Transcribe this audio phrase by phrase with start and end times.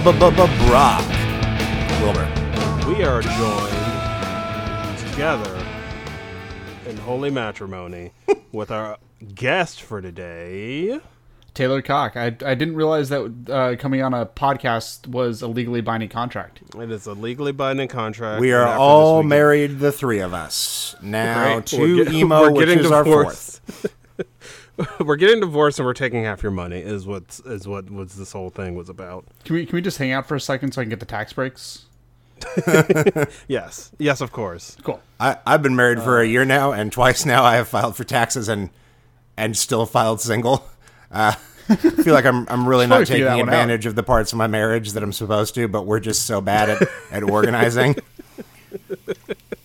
[0.00, 1.04] Brock.
[2.00, 2.28] Wilbur.
[2.88, 5.64] We are joined together
[6.88, 8.10] in holy matrimony
[8.50, 8.98] with our
[9.36, 10.98] guest for today.
[11.54, 12.16] Taylor Cocke.
[12.16, 16.62] I, I didn't realize that uh, coming on a podcast was a legally binding contract.
[16.76, 18.40] It is a legally binding contract.
[18.40, 20.96] We are all married, the three of us.
[21.02, 23.60] Now get- emo, we're which is our fourth.
[24.78, 26.80] Get- we're getting divorced and we're taking half your money.
[26.80, 29.24] Is what is what was this whole thing was about.
[29.44, 31.06] Can we can we just hang out for a second so I can get the
[31.06, 31.86] tax breaks?
[33.48, 34.76] Yes, yes, of course.
[34.82, 35.00] Cool.
[35.20, 38.04] I, I've been married for a year now, and twice now I have filed for
[38.04, 38.70] taxes and
[39.36, 40.64] and still filed single.
[41.10, 41.34] Uh,
[41.68, 43.48] I feel like I'm I'm really not taking that one out.
[43.48, 46.40] advantage of the parts of my marriage that I'm supposed to, but we're just so
[46.40, 47.94] bad at, at organizing.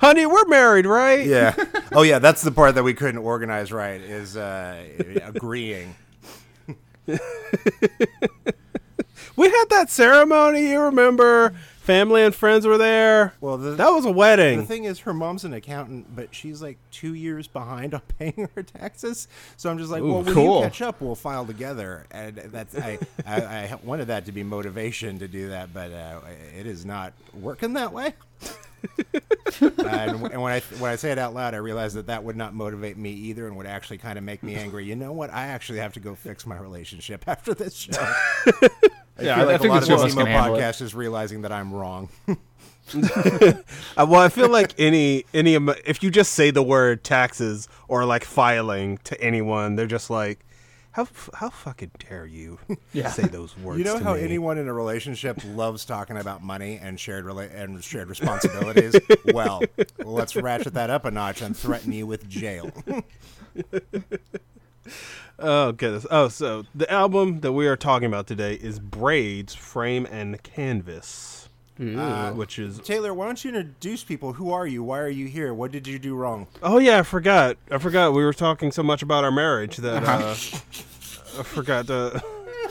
[0.00, 1.26] Honey, we're married, right?
[1.26, 1.54] Yeah.
[1.92, 4.84] Oh yeah, that's the part that we couldn't organize right is uh,
[5.24, 5.94] agreeing.
[9.36, 10.70] We had that ceremony.
[10.70, 11.54] You remember?
[11.86, 13.32] Family and friends were there.
[13.40, 14.58] Well, the- that was a wedding.
[14.58, 18.48] The thing is, her mom's an accountant, but she's like two years behind on paying
[18.56, 19.28] her taxes.
[19.56, 20.56] So I'm just like, Ooh, well, when cool.
[20.58, 22.04] you catch up, we'll file together.
[22.10, 26.22] And that's I, I, I wanted that to be motivation to do that, but uh,
[26.58, 28.14] it is not working that way.
[29.60, 32.36] and, and when I when I say it out loud, I realize that that would
[32.36, 34.84] not motivate me either, and would actually kind of make me angry.
[34.84, 35.32] You know what?
[35.32, 38.12] I actually have to go fix my relationship after this show.
[39.18, 40.34] I Yeah, feel I- like I think a lot of of this us emo can
[40.52, 42.08] podcast is realizing that I'm wrong.
[42.94, 48.04] Uh, well, I feel like any any if you just say the word taxes or
[48.04, 50.38] like filing to anyone, they're just like,
[50.92, 52.60] how how fucking dare you
[52.92, 53.10] Yeah.
[53.10, 53.78] say those words?
[53.80, 54.20] You know to how me?
[54.22, 58.94] anyone in a relationship loves talking about money and shared rela- and shared responsibilities?
[59.34, 59.62] well,
[60.04, 62.70] let's ratchet that up a notch and threaten you with jail.
[65.38, 66.06] Oh goodness.
[66.10, 71.48] Oh, so the album that we are talking about today is Braid's, Frame and Canvas,
[71.78, 74.32] Uh, which is Taylor, why don't you introduce people?
[74.34, 74.82] Who are you?
[74.82, 75.52] Why are you here?
[75.52, 76.46] What did you do wrong?
[76.62, 77.58] Oh yeah, I forgot.
[77.70, 82.22] I forgot we were talking so much about our marriage that uh, I forgot to.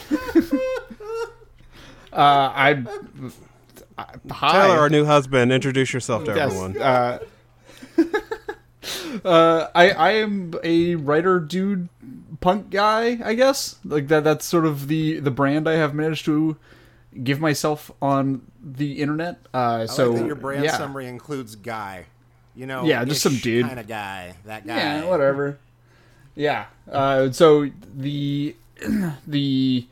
[2.13, 2.17] Uh,
[2.55, 2.69] I,
[3.97, 4.51] I hi.
[4.53, 6.75] Tyler, our new husband, introduce yourself to Yes, everyone.
[9.23, 11.89] Uh, I I am a writer, dude,
[12.41, 13.19] punk guy.
[13.23, 14.23] I guess like that.
[14.23, 16.57] That's sort of the the brand I have managed to
[17.23, 19.39] give myself on the internet.
[19.53, 20.77] Uh, I so like that your brand yeah.
[20.77, 22.05] summary includes guy.
[22.55, 23.65] You know, Yeah, just some dude.
[23.65, 24.35] kind of guy.
[24.45, 24.77] That guy.
[24.77, 25.57] Yeah, whatever.
[26.35, 26.65] Yeah.
[26.89, 28.55] Uh, so the
[29.27, 29.87] the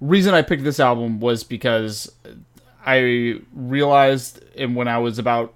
[0.00, 2.10] reason I picked this album was because
[2.84, 5.54] I realized, and when I was about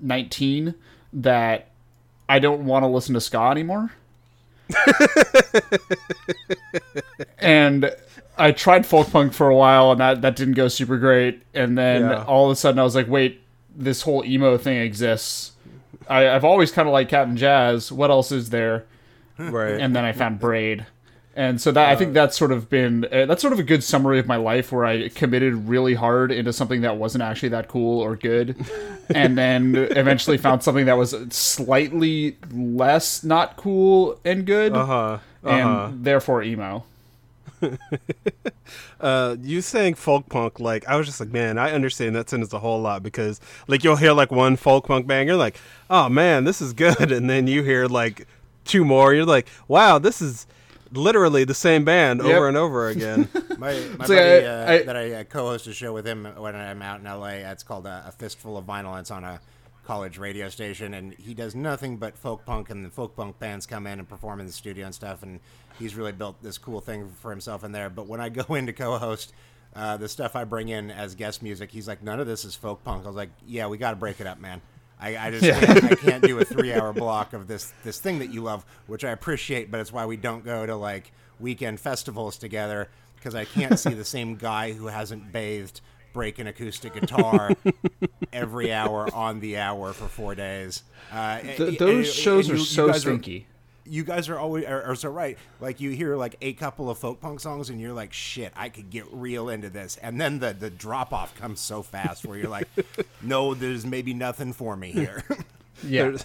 [0.00, 0.74] nineteen,
[1.12, 1.68] that
[2.32, 3.92] I don't want to listen to ska anymore.
[7.38, 7.94] and
[8.38, 11.42] I tried folk punk for a while, and that that didn't go super great.
[11.52, 12.24] And then Yeah.
[12.24, 13.42] all of a sudden, I was like, "Wait,
[13.76, 15.52] this whole emo thing exists."
[16.08, 17.92] I, I've always kind of liked Cap'n Jazz.
[17.92, 18.86] What else is there?
[19.38, 19.78] Right.
[19.80, 20.86] And then I found Braid,
[21.34, 23.82] and so that I think that's sort of been uh, that's sort of a good
[23.82, 27.68] summary of my life where I committed really hard into something that wasn't actually that
[27.68, 28.56] cool or good,
[29.14, 35.18] and then eventually found something that was slightly less not cool and good, uh huh.
[35.44, 35.90] and Uh-huh.
[35.94, 36.84] therefore emo.
[39.00, 42.52] Uh, you saying folk punk, like I was just like, man, I understand that sentence
[42.52, 45.58] a whole lot because, like, you'll hear like one folk punk band, you're like,
[45.90, 48.28] oh man, this is good, and then you hear like
[48.64, 50.46] two more, you're like, wow, this is
[50.92, 52.34] literally the same band Yep.
[52.34, 53.28] over and over again.
[53.58, 56.24] My, my like buddy I- uh, I- that I uh, co-host a show with him
[56.36, 57.48] when I'm out in LA.
[57.50, 58.98] It's called uh, a fistful of vinyl.
[58.98, 59.40] It's on a
[59.84, 63.66] college radio station, and he does nothing but folk punk, and the folk punk bands
[63.66, 65.22] come in and perform in the studio and stuff.
[65.22, 65.38] And
[65.78, 67.88] he's really built this cool thing for himself in there.
[67.90, 69.32] But when I go in to co-host.
[69.74, 72.54] Uh, the stuff I bring in as guest music, he's like, none of this is
[72.54, 73.04] folk punk.
[73.04, 74.60] I was like, yeah, we got to break it up, man.
[75.02, 78.20] I, I just can't, I can't do a three hour block of this this thing
[78.20, 81.10] that you love, which I appreciate, but it's why we don't go to like
[81.40, 85.80] weekend festivals together because I can't see the same guy who hasn't bathed
[86.12, 87.50] break an acoustic guitar
[88.32, 90.82] every hour on the hour for four days.
[91.10, 93.46] Uh, Th- those and shows you- are you so stinky.
[93.84, 95.36] You guys are always are, are so right.
[95.60, 98.68] Like you hear like a couple of folk punk songs, and you're like, "Shit, I
[98.68, 102.38] could get real into this." And then the the drop off comes so fast, where
[102.38, 102.68] you're like,
[103.22, 105.24] "No, there's maybe nothing for me here."
[105.84, 106.02] Yeah.
[106.02, 106.24] There's-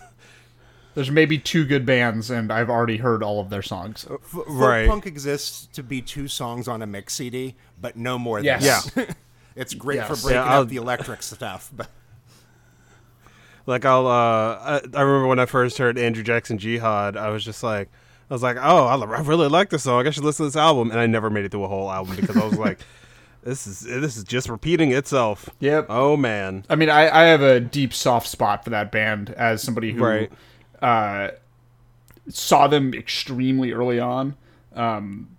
[0.94, 4.04] There's maybe two good bands, and I've already heard all of their songs.
[4.22, 4.88] Folk Right.
[4.90, 8.40] punk exists to be two songs on a mix CD, but no more.
[8.40, 8.90] Yes.
[8.92, 9.18] Than that.
[9.56, 10.08] it's great Yes.
[10.08, 11.88] for breaking Yeah, up the electric stuff, but
[13.68, 17.44] Like I'll, uh, I, I remember when I first heard Andrew Jackson Jihad, I was
[17.46, 17.90] just like,
[18.30, 20.08] I was like, oh, I, I really like this song.
[20.08, 22.16] I should listen to this album, and I never made it through a whole album
[22.16, 22.80] because I was like,
[23.44, 25.50] This is this is just repeating itself.
[25.62, 25.86] Yep.
[25.88, 26.66] Oh man.
[26.70, 30.04] I mean, I, I have a deep soft spot for that band as somebody who
[30.04, 30.32] Right.
[30.82, 31.32] uh,
[32.28, 34.36] saw them extremely early on.
[34.76, 35.30] Um,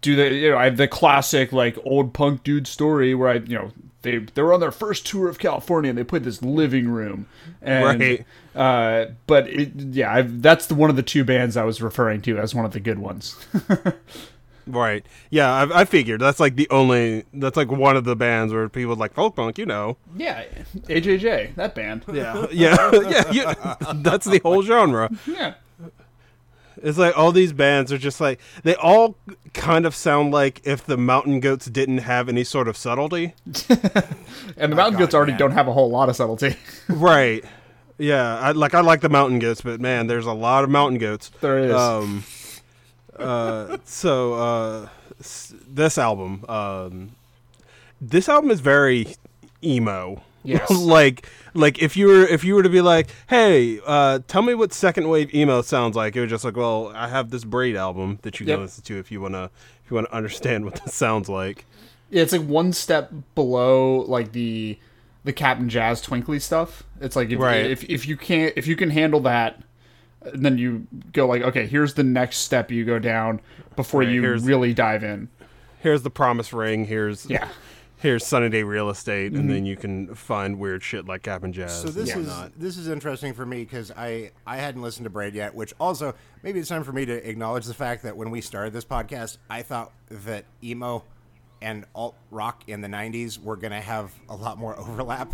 [0.00, 0.38] do they?
[0.38, 3.72] You know, I have the classic like old punk dude story where I, you know,
[4.02, 7.26] they they were on their first tour of California and they played this living room,
[7.62, 8.26] and Right.
[8.54, 12.22] uh, but it, yeah, I've, that's the one of the two bands I was referring
[12.22, 13.36] to as one of the good ones.
[14.66, 15.06] Right.
[15.30, 18.68] Yeah, I, I figured that's like the only that's like one of the bands where
[18.68, 19.96] people like folk punk, you know.
[20.14, 20.44] yeah,
[20.88, 22.04] AJJ, that band.
[22.12, 23.74] Yeah, Yeah, yeah, yeah.
[23.94, 25.10] That's the whole genre.
[25.26, 25.54] yeah.
[26.82, 29.16] It's like all these bands are just like they all
[29.54, 33.34] kind of sound like if the Mountain Goats didn't have any sort of subtlety.
[34.56, 35.38] And the Mountain Goats already man.
[35.38, 36.56] don't have a whole lot of subtlety.
[36.88, 37.44] Right.
[37.98, 40.98] Yeah, I like I like the Mountain Goats, but man, there's a lot of Mountain
[40.98, 41.30] Goats.
[41.40, 41.72] There is.
[41.74, 42.24] Um
[43.18, 44.88] uh so uh
[45.20, 47.10] this album um
[48.00, 49.14] this album is very
[49.62, 50.22] emo.
[50.44, 50.70] Yes.
[50.70, 51.28] like
[51.58, 54.72] like if you were if you were to be like, "Hey, uh tell me what
[54.72, 58.18] second wave emo sounds like." It was just like, "Well, I have this Braid album
[58.22, 58.60] that you can Yep.
[58.60, 59.50] listen to if you want to
[59.84, 61.64] if you want to understand what this sounds like."
[62.10, 64.78] Yeah, it's like one step below like the
[65.24, 66.84] the Cap'n Jazz Twinkly stuff.
[67.00, 67.66] It's like if, Right.
[67.70, 69.60] if if you can't if you can handle that,
[70.32, 73.40] then you go like okay, here's the next step you go down
[73.76, 75.28] before Right, you really dive in.
[75.80, 77.48] Here's the promise ring, here's Yeah.
[78.00, 79.48] Here's Sunny Day Real Estate, and mm-hmm.
[79.48, 81.82] then you can find weird shit like Cap'n Jazz.
[81.82, 85.34] So this is this is interesting for me because I I hadn't listened to Braid
[85.34, 86.14] yet, which also
[86.44, 89.38] maybe it's time for me to acknowledge the fact that when we started this podcast,
[89.50, 91.02] I thought that emo
[91.60, 95.32] and alt rock in the '90s were going to have a lot more overlap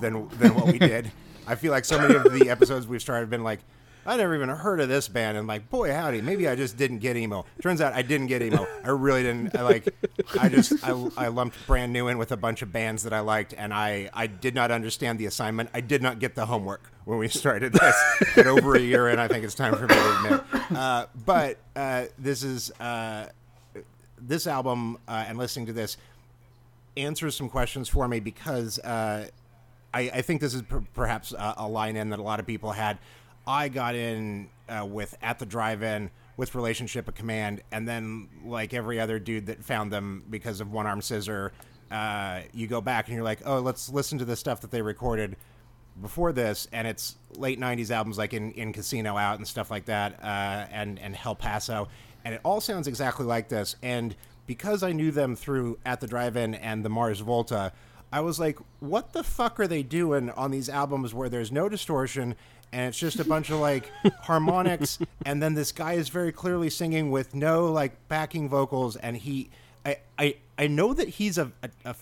[0.00, 1.12] than than what we did.
[1.46, 3.60] I feel like so many of the episodes we've started have been like.
[4.06, 6.98] I never even heard of this band, and like, boy, howdy, maybe I just didn't
[6.98, 7.44] get emo.
[7.62, 8.66] Turns out I didn't get emo.
[8.84, 9.54] I really didn't.
[9.56, 9.94] I like,
[10.40, 13.20] I just I, I lumped brand new in with a bunch of bands that I
[13.20, 15.70] liked, and I I did not understand the assignment.
[15.74, 17.96] I did not get the homework when we started this.
[18.36, 20.76] At over a year, and I think it's time for me to admit.
[20.76, 23.26] Uh, but uh, this is uh,
[24.18, 25.96] this album, uh, and listening to this
[26.96, 29.28] answers some questions for me because uh,
[29.92, 32.72] I, I think this is per- perhaps a line in that a lot of people
[32.72, 32.98] had.
[33.46, 38.72] I got in uh, with at the drive-in with relationship of command, and then like
[38.72, 41.52] every other dude that found them because of one arm scissor,
[41.90, 44.80] uh, you go back and you're like, oh, let's listen to the stuff that they
[44.82, 45.36] recorded
[46.00, 49.86] before this, and it's late '90s albums like in, in Casino Out and stuff like
[49.86, 51.88] that, uh, and and El Paso,
[52.24, 53.76] and it all sounds exactly like this.
[53.82, 54.14] And
[54.46, 57.72] because I knew them through At the Drive-In and the Mars Volta,
[58.12, 61.68] I was like, what the fuck are they doing on these albums where there's no
[61.68, 62.34] distortion
[62.72, 63.90] and it's just a bunch of like
[64.22, 69.16] harmonics, and then this guy is very clearly singing with no like backing vocals, and
[69.16, 69.50] he,
[69.84, 71.94] I I, I know that he's a a, a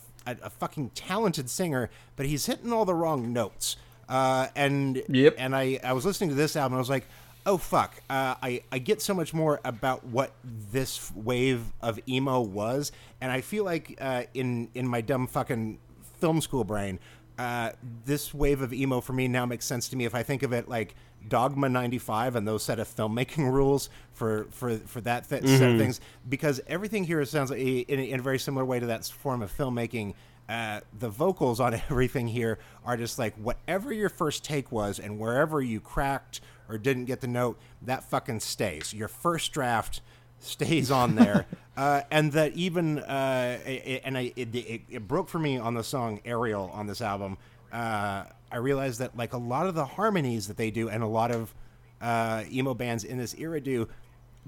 [0.43, 3.76] a, fucking talented singer, but he's hitting all the wrong notes.
[4.09, 5.37] Uh, and Yep.
[5.38, 7.06] and I, I was listening to this album, and I was like,
[7.47, 12.41] oh fuck, uh, I I get so much more about what this wave of emo
[12.41, 15.79] was, and I feel like uh, in in my dumb fucking
[16.20, 16.98] film school brain,
[17.38, 17.70] uh,
[18.04, 20.04] this wave of emo for me now makes sense to me.
[20.04, 20.94] If I think of it like
[21.26, 25.78] Dogma 95 and those set of filmmaking rules for for for that th- set of
[25.78, 28.86] things because everything here sounds like a, in, a, in a very similar way to
[28.86, 30.14] that form of filmmaking
[30.48, 35.18] uh, the vocals on everything here are just like whatever your first take was and
[35.18, 38.92] wherever you cracked or didn't get the note that fucking stays.
[38.92, 40.00] Your first draft
[40.40, 45.28] stays on there uh, and that even uh, it, and I, it, it, it broke
[45.28, 47.38] for me on the song ariel on this album
[47.72, 51.06] uh, i realized that like a lot of the harmonies that they do and a
[51.06, 51.54] lot of
[52.00, 53.88] uh, emo bands in this era do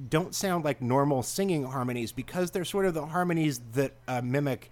[0.09, 4.71] don't sound like normal singing harmonies because they're sort of the harmonies that uh, mimic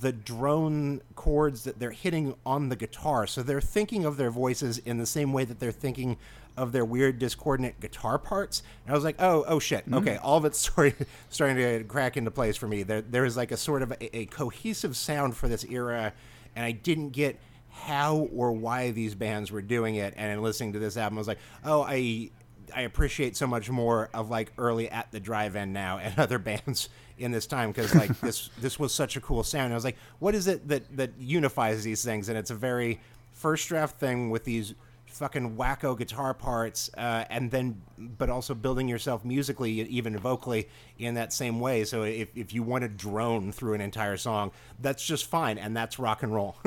[0.00, 3.26] the drone chords that they're hitting on the guitar.
[3.26, 6.16] So they're thinking of their voices in the same way that they're thinking
[6.56, 8.62] of their weird discordant guitar parts.
[8.84, 9.84] And I was like, oh, oh shit.
[9.84, 9.94] Mm-hmm.
[9.94, 12.82] Okay, all of it's sort of starting to crack into place for me.
[12.82, 16.12] There, there is like a sort of a, a cohesive sound for this era,
[16.54, 17.38] and I didn't get
[17.70, 20.14] how or why these bands were doing it.
[20.16, 22.30] And in listening to this album, I was like, oh, I
[22.74, 26.88] I appreciate so much more of like early at the drive-in now and other bands
[27.18, 29.72] in this time because like this this was such a cool sound.
[29.72, 32.28] I was like, what is it that that unifies these things?
[32.28, 33.00] And it's a very
[33.32, 34.74] first draft thing with these
[35.16, 40.68] fucking wacko guitar parts, uh, and then but also building yourself musically, even vocally,
[40.98, 41.84] in that same way.
[41.84, 45.76] So if if you want to drone through an entire song, that's just fine, and
[45.76, 46.56] that's rock and roll.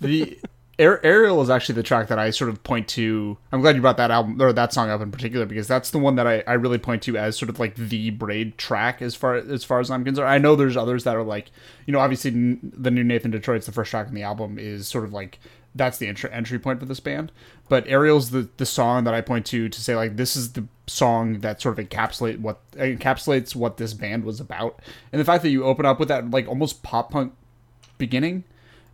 [0.00, 0.38] the
[0.78, 3.38] Ariel is actually the track that I sort of point to.
[3.50, 5.98] I'm glad you brought that album or that song up in particular because that's the
[5.98, 9.14] one that I, I really point to as sort of like the Braid track as
[9.14, 10.28] far as far as I'm concerned.
[10.28, 11.50] I know there's others that are like,
[11.86, 15.04] you know, obviously the new Nathan Detroit's the first track on the album is sort
[15.04, 15.38] of like
[15.76, 17.30] that's the entry entry point for this band.
[17.68, 20.66] But Ariel's the the song that I point to to say like this is the
[20.86, 24.80] song that sort of encapsulate what encapsulates what this band was about.
[25.12, 27.32] And the fact that you open up with that like almost pop punk
[27.98, 28.44] beginning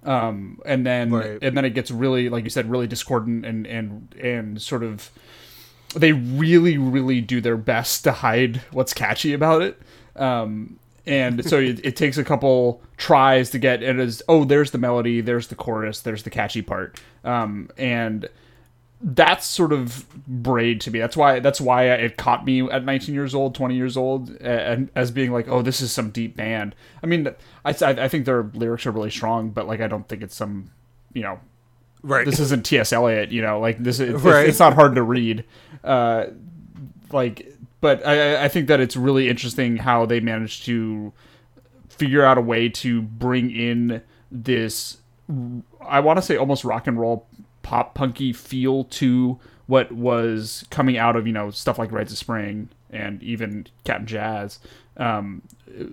[0.05, 1.39] um, and then Right.
[1.43, 5.11] and then it gets really like you said really discordant and and and sort of
[5.95, 9.81] they really really do their best to hide what's catchy about it
[10.17, 14.71] um, and so it, it takes a couple tries to get it as oh there's
[14.71, 18.29] the melody there's the chorus there's the catchy part um, and
[19.05, 21.01] that's sort of braid to me.
[21.01, 24.91] That's why that's why it caught me at 19 years old, 20 years old, and
[24.95, 26.77] as being like, oh, this is some deep band.
[27.03, 27.27] I mean,
[27.65, 30.71] I I think their lyrics are really strong, but like I don't think it's some,
[31.15, 31.41] you know,
[32.05, 32.25] Right.
[32.25, 32.93] this isn't T.S.
[32.93, 34.49] Eliot, you know, like this is Right.
[34.49, 35.45] it's not hard to read.
[35.83, 36.27] Uh,
[37.11, 37.52] like,
[37.83, 41.13] but I I think that it's really interesting how they managed to
[41.91, 44.97] figure out a way to bring in this
[45.87, 47.27] I want to say almost rock and roll
[47.63, 52.19] pop punky feel to what was coming out of you know stuff like Rites of
[52.19, 54.59] Spring and even Cap'n Jazz,
[54.99, 55.41] um,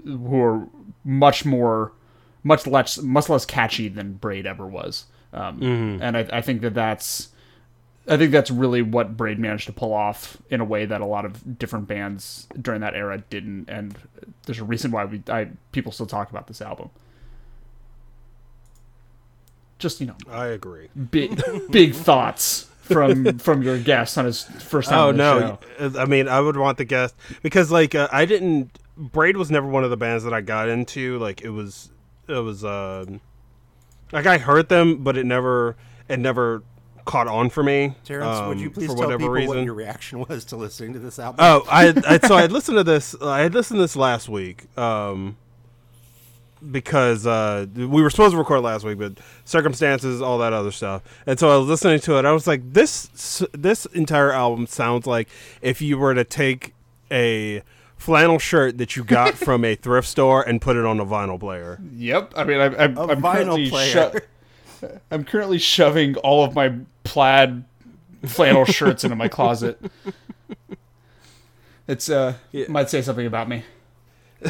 [0.03, 0.67] who are
[1.05, 1.93] much more,
[2.43, 5.05] much less, much less catchy than Braid ever was.
[5.31, 5.61] Um,
[6.01, 7.28] And I, I think that that's,
[8.09, 11.05] I think that's really what Braid managed to pull off in a way that a
[11.05, 13.69] lot of different bands during that era didn't.
[13.69, 13.95] And
[14.45, 16.89] there's a reason why we, I, people still talk about this album.
[19.77, 20.89] Just you know, I agree.
[21.11, 24.99] big big thoughts from from your guest on his first time.
[24.99, 25.59] Oh no!
[25.77, 25.99] show.
[25.99, 28.77] I mean, I would want the guest because like uh, I didn't.
[28.97, 31.17] Braid was never one of the bands that I got into.
[31.19, 31.91] Like it was,
[32.27, 33.21] it was um,
[34.11, 35.77] like I heard them, but it never,
[36.09, 36.63] it never
[37.05, 37.95] caught on for me.
[38.03, 39.55] Terrence, would um, you please for tell whatever people reason?
[39.57, 41.37] what your reaction was to listening to this album?
[41.39, 43.15] Oh, I, I so I had listened to this.
[43.21, 44.65] I had listened to this last week.
[44.77, 45.37] Um,
[46.71, 49.13] because uh, we were supposed to record last week, but
[49.45, 52.25] circumstances, all that other stuff, and so I was listening to it.
[52.25, 55.29] I was like, this this entire album sounds like
[55.61, 56.73] if you were to take
[57.11, 57.63] a
[57.95, 61.39] flannel shirt that you got from a thrift store and put it on a vinyl
[61.39, 61.79] player.
[61.93, 62.33] Yep.
[62.35, 63.91] I mean, I'm, I'm, A I'm vinyl player.
[63.91, 64.13] sho-
[65.11, 67.63] I'm currently shoving all of my plaid
[68.25, 69.79] flannel shirts into my closet.
[71.87, 72.65] It's uh Yeah.
[72.69, 73.63] might say something about me.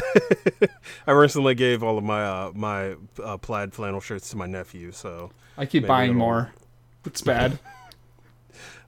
[1.06, 4.92] I recently gave all of my uh, my uh, plaid flannel shirts to my nephew,
[4.92, 6.52] so I keep buying it'll- more.
[7.06, 7.58] It's bad.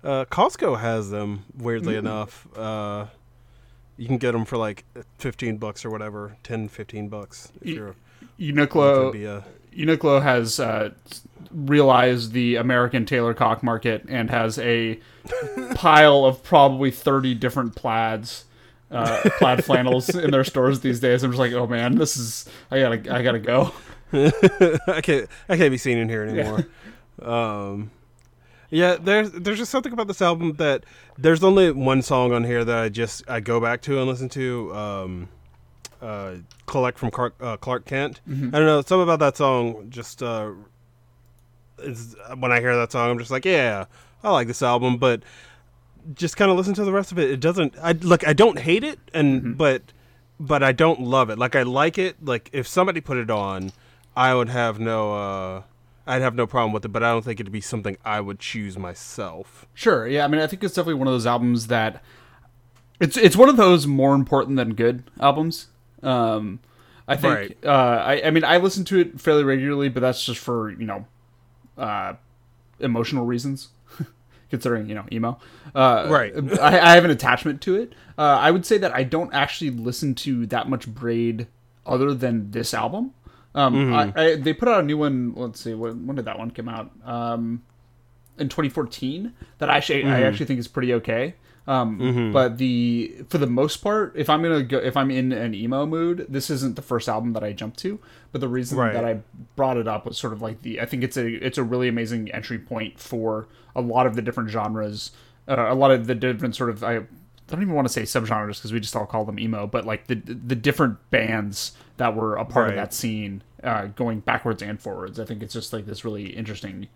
[0.04, 1.44] Uh, Costco has them.
[1.56, 1.98] Weirdly Mm.
[2.00, 3.06] enough, uh,
[3.96, 4.84] you can get them for like
[5.18, 7.50] fifteen bucks or whatever, 10, 15 bucks.
[7.62, 7.94] If you're
[8.38, 9.44] Uniqlo to be a,
[9.74, 10.90] Uniqlo has uh,
[11.52, 14.98] realized the American Taylor Cocke market and has a
[15.74, 18.44] pile of probably 30 different plaids,
[18.90, 21.22] uh, plaid flannels in their stores these days.
[21.22, 23.72] I'm just like, oh man, this is I gotta I gotta go.
[24.12, 26.66] I can't I can't be seen in here anymore.
[27.22, 27.90] um,
[28.70, 30.84] yeah, there's there's just something about this album that
[31.18, 34.28] there's only one song on here that I just I go back to and listen
[34.30, 34.74] to.
[34.74, 35.28] Um,
[36.00, 36.34] uh,
[36.66, 38.20] collect from Clark, uh, Clark Kent.
[38.28, 39.86] I don't know something about that song.
[39.88, 40.50] Just uh,
[41.82, 43.86] is when I hear that song, I'm just like, yeah,
[44.22, 45.22] I like this album, but
[46.14, 47.30] just kind of listen to the rest of it.
[47.30, 47.74] It doesn't.
[47.80, 48.26] I look.
[48.26, 49.82] I don't hate it, and but
[50.40, 51.38] but I don't love it.
[51.38, 52.24] Like I like it.
[52.24, 53.72] Like if somebody put it on,
[54.16, 55.14] I would have no.
[55.14, 55.62] uh
[56.06, 58.40] I'd have no problem with it, but I don't think it'd be something I would
[58.40, 59.66] choose myself.
[59.72, 60.24] Sure, yeah.
[60.24, 62.02] I mean, I think it's definitely one of those albums that
[62.98, 65.68] it's it's one of those more important than good albums.
[66.02, 66.58] Um,
[67.06, 67.34] I think.
[67.34, 67.58] Right.
[67.64, 70.86] Uh, I I mean, I listen to it fairly regularly, but that's just for you
[70.86, 71.06] know,
[71.78, 72.14] uh,
[72.80, 73.68] emotional reasons.
[74.50, 75.38] Considering you know emo,
[75.74, 76.32] uh, Right.
[76.60, 77.94] I, I have an attachment to it.
[78.18, 81.46] Uh, I would say that I don't actually listen to that much Braid
[81.86, 83.14] other than this album.
[83.54, 85.32] Um, I, I, they put out a new one.
[85.34, 86.90] Let's see, when, when did that one come out?
[87.04, 87.62] Um,
[88.38, 91.34] in 2014 that I actually I actually think is pretty okay.
[91.66, 95.54] Um, But the for the most part, if I'm gonna go, if I'm in an
[95.54, 98.00] emo mood, this isn't the first album that I jump to.
[98.32, 98.92] But the reason Right.
[98.92, 99.20] that I
[99.54, 101.86] brought it up was sort of like the I think it's a it's a really
[101.88, 105.12] amazing entry point for a lot of the different genres,
[105.46, 107.02] uh, a lot of the different sort of I
[107.46, 110.08] don't even want to say subgenres because we just all call them emo, but like
[110.08, 114.80] the the different bands that were a part of that scene, uh, going backwards and
[114.80, 115.20] forwards.
[115.20, 116.88] I think it's just like this really interesting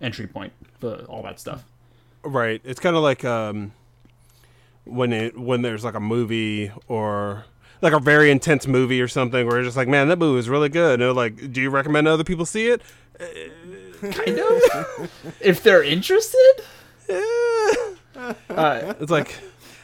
[0.00, 1.64] entry point for all that stuff.
[2.24, 2.60] Right.
[2.64, 3.72] It's kind of like um,
[4.88, 7.44] when it when there's like a movie or
[7.80, 10.48] like a very intense movie or something where you're just like, man, that movie was
[10.48, 11.00] really good.
[11.00, 12.82] And like, do you recommend other people see it?
[13.20, 15.10] Uh, kind of.
[15.40, 16.62] if they're interested,
[19.00, 19.38] It's like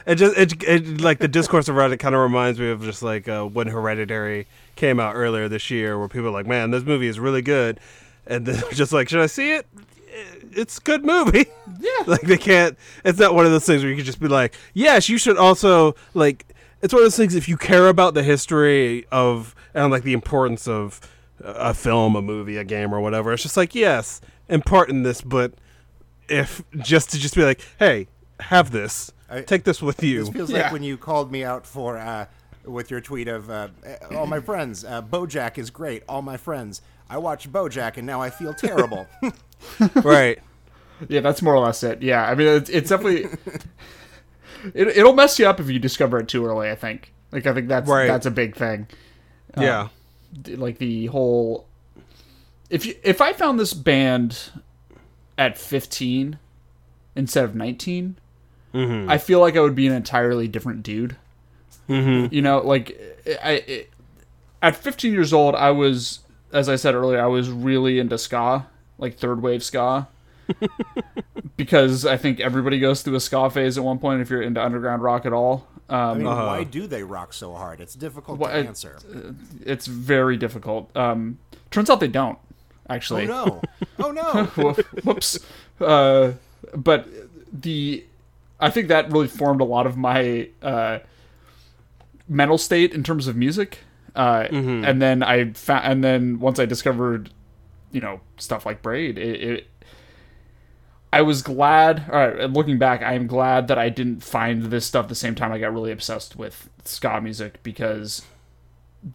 [0.06, 3.02] it just it, it like the discourse around it kind of reminds me of just
[3.02, 4.46] like uh, when Hereditary
[4.76, 7.80] came out earlier this year, where people are like, "Man, this movie is really good,"
[8.26, 9.66] and then just like, "Should I see it?"
[10.52, 11.46] It's a good movie.
[11.80, 11.90] Yeah.
[12.06, 12.78] like they can't.
[13.04, 15.36] It's not one of those things where you can just be like, "Yes, you should
[15.36, 16.46] also like."
[16.82, 20.12] It's one of those things if you care about the history of and like the
[20.12, 21.00] importance of
[21.40, 23.32] a film, a movie, a game, or whatever.
[23.32, 25.54] It's just like yes, impart in this, but
[26.28, 28.08] if just to just be like, hey,
[28.40, 30.20] have this, I- take this with you.
[30.24, 30.64] This feels Yeah.
[30.64, 32.26] like when you called me out for uh,
[32.64, 33.68] with your tweet of uh,
[34.12, 34.84] all my friends.
[34.84, 36.02] Uh, BoJack is great.
[36.08, 36.82] All my friends.
[37.10, 39.06] I watched BoJack and now I feel terrible.
[40.02, 40.38] right.
[41.08, 42.02] yeah, that's more or less it.
[42.02, 43.24] Yeah, I mean, it's, it's definitely
[44.74, 46.70] it, it'll mess you up if you discover it too early.
[46.70, 47.12] I think.
[47.32, 48.06] Like, I think that's Right.
[48.06, 48.86] that's a big thing.
[49.58, 49.88] yeah.
[50.42, 51.66] D- Like the whole.
[52.70, 54.50] If you if I found this band
[55.38, 56.38] at fifteen
[57.16, 58.16] instead of 19
[58.76, 61.14] I feel like I would be an entirely different dude.
[61.88, 62.34] Mm-hmm.
[62.34, 62.98] You know, like
[63.40, 63.86] I, I
[64.66, 66.18] at 15 years old, I was,
[66.54, 68.66] as I said earlier, I was really into ska,
[68.98, 70.08] like third wave ska.
[71.56, 74.62] because I think everybody goes through a ska phase at one point if you're into
[74.62, 75.66] underground rock at all.
[75.88, 76.46] I Um, mean, Uh-huh.
[76.46, 77.80] why do they rock so hard?
[77.80, 78.98] It's difficult Why- to answer.
[79.64, 80.94] it's very difficult.
[80.96, 81.38] Um,
[81.70, 82.38] turns out they don't,
[82.88, 83.28] actually.
[83.28, 83.60] Oh
[83.98, 84.06] no!
[84.06, 84.44] Oh no!
[85.04, 85.38] Whoops.
[85.80, 86.32] Uh,
[86.74, 87.06] but
[87.52, 88.04] the,
[88.60, 90.98] I think that really formed a lot of my uh,
[92.28, 93.80] mental state in terms of music.
[94.14, 94.46] Uh,
[94.84, 97.30] And then I found, and then once I discovered,
[97.92, 99.66] you know, stuff like Braid, it, it
[101.12, 102.08] I was glad.
[102.10, 105.34] All right, looking back, I am glad that I didn't find this stuff the same
[105.34, 108.22] time I got really obsessed with ska music because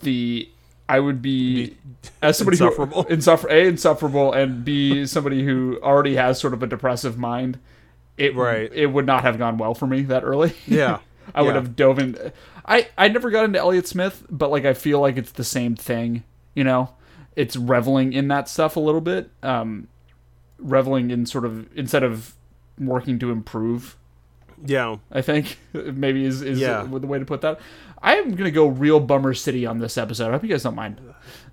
[0.01, 0.49] the
[0.87, 1.75] I would be
[2.21, 3.03] as somebody insufferable.
[3.07, 7.59] who insuffer a insufferable and b somebody who already has sort of a depressive mind.
[8.17, 8.71] It Right.
[8.73, 10.53] It would not have gone well for me that early.
[10.67, 10.99] Yeah.
[11.35, 12.31] I would have dove in.
[12.69, 15.75] I I never got into Elliott Smith, but like I feel like it's the same
[15.75, 16.23] thing.
[16.53, 16.93] You know,
[17.35, 19.29] it's reveling in that stuff a little bit.
[19.43, 19.87] Um,
[20.57, 22.35] reveling in sort of instead of
[22.77, 23.95] working to improve.
[24.65, 24.97] Yeah.
[25.11, 26.83] I think maybe is is Yeah.
[26.83, 27.59] the way to put that.
[28.01, 30.29] I am gonna go real bummer city on this episode.
[30.29, 31.01] I hope you guys don't mind.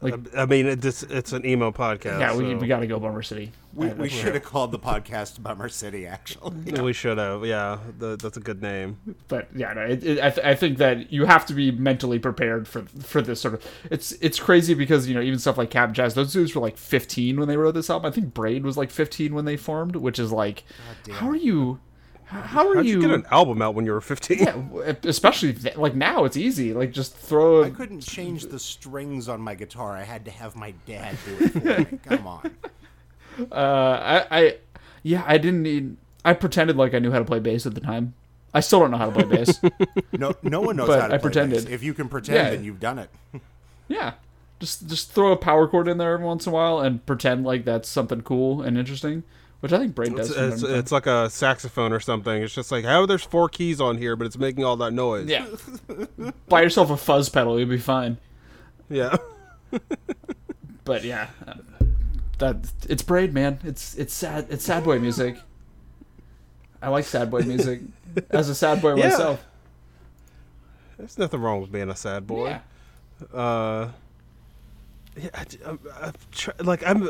[0.00, 2.20] Like, I mean, it's it's an emo podcast.
[2.20, 3.52] yeah, we, so we got to go bummer city.
[3.74, 6.06] We, we should have called the podcast Bummer City.
[6.06, 7.44] Actually, we should have.
[7.44, 8.98] Yeah, the, that's a good name.
[9.28, 12.18] but yeah, no, it, it, I, th- I think that you have to be mentally
[12.18, 13.66] prepared for for this sort of.
[13.90, 16.76] It's it's crazy because you know even stuff like Cap Jazz, those dudes were like
[16.78, 18.10] 15 when they wrote this album.
[18.10, 20.64] I think Braid was like 15 when they formed, which is like,
[21.10, 21.80] how are you?
[22.26, 22.94] How, how are How'd you?
[22.96, 24.38] you get an album out when you were 15?
[24.38, 26.72] yeah, especially th- like now, it's easy.
[26.74, 27.62] Like just throw.
[27.64, 29.92] I A, couldn't change the strings on my guitar.
[29.96, 31.60] I had to have my dad do it for
[31.92, 31.98] me.
[32.04, 32.50] Come on.
[33.52, 34.56] uh, I, I,
[35.02, 35.96] yeah, I didn't need.
[36.24, 38.14] I pretended like I knew how to play bass at the time.
[38.52, 39.60] I still don't know how to play bass.
[40.12, 41.64] No, no one knows But how to I play pretended.
[41.64, 41.72] bass.
[41.72, 42.50] If you can pretend, Yeah.
[42.50, 43.10] then you've done it.
[43.86, 44.14] Yeah.
[44.60, 47.44] Just just throw a power chord in there every once in a while and pretend
[47.44, 49.22] like that's something cool and interesting,
[49.60, 50.30] which I think Braid does.
[50.30, 52.42] It's, it's, it's like a saxophone or something.
[52.42, 55.28] It's just like, how there's four keys on here, but it's making all that noise.
[55.28, 55.46] yeah.
[56.48, 58.18] Buy yourself a fuzz pedal, you'll be fine.
[58.88, 59.16] Yeah.
[60.84, 61.28] But yeah,
[62.38, 63.58] that it's Braid, man.
[63.64, 64.46] It's it's sad.
[64.50, 65.36] It's sad boy music.
[66.80, 67.80] I like sad boy music.
[68.30, 69.08] As a sad boy Yeah.
[69.08, 69.44] myself.
[70.96, 72.60] There's nothing wrong with being a sad boy.
[73.32, 73.36] Yeah.
[73.38, 73.90] uh
[75.16, 77.08] yeah, I, I'm, I'm try, like I'm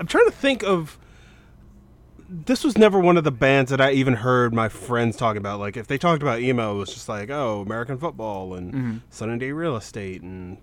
[0.00, 0.98] I'm trying to think of
[2.28, 5.60] this was never one of the bands that I even heard my friends talking about.
[5.60, 9.38] Like if they talked about emo it was just like oh American football and Sunny
[9.38, 10.58] Day real estate and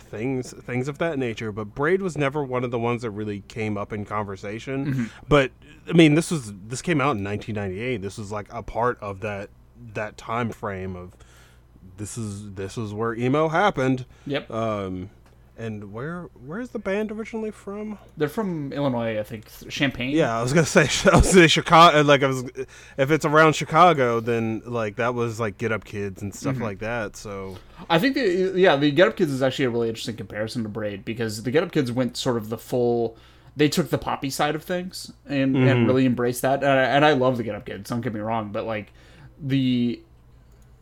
[0.00, 1.52] things things of that nature.
[1.52, 5.10] But Braid was never one of the ones that really came up in conversation.
[5.28, 5.50] But
[5.88, 9.20] I mean this was this came out in 1998 this was like a part of
[9.20, 9.50] that
[9.94, 11.12] that time frame of
[11.96, 14.06] this is this is where emo happened.
[14.26, 14.50] Yep.
[14.50, 15.10] Um,
[15.58, 17.98] and where where is the band originally from?
[18.16, 19.46] They're from Illinois, I think.
[19.68, 20.10] Champaign.
[20.10, 22.02] Yeah, I was gonna say I was say Chicago.
[22.02, 22.44] Like I was,
[22.96, 26.62] if it's around Chicago, then like that was like Get Up Kids and stuff mm-hmm.
[26.62, 27.16] like that.
[27.16, 27.56] So
[27.90, 30.68] I think the yeah the Get Up Kids is actually a really interesting comparison to
[30.68, 33.16] Braid because the Get Up Kids went sort of the full.
[33.56, 35.86] They took the poppy side of things and, and mm-hmm.
[35.86, 37.90] really embraced that, and I, and I love the Get Up Kids.
[37.90, 38.92] Don't get me wrong, but like
[39.40, 40.00] the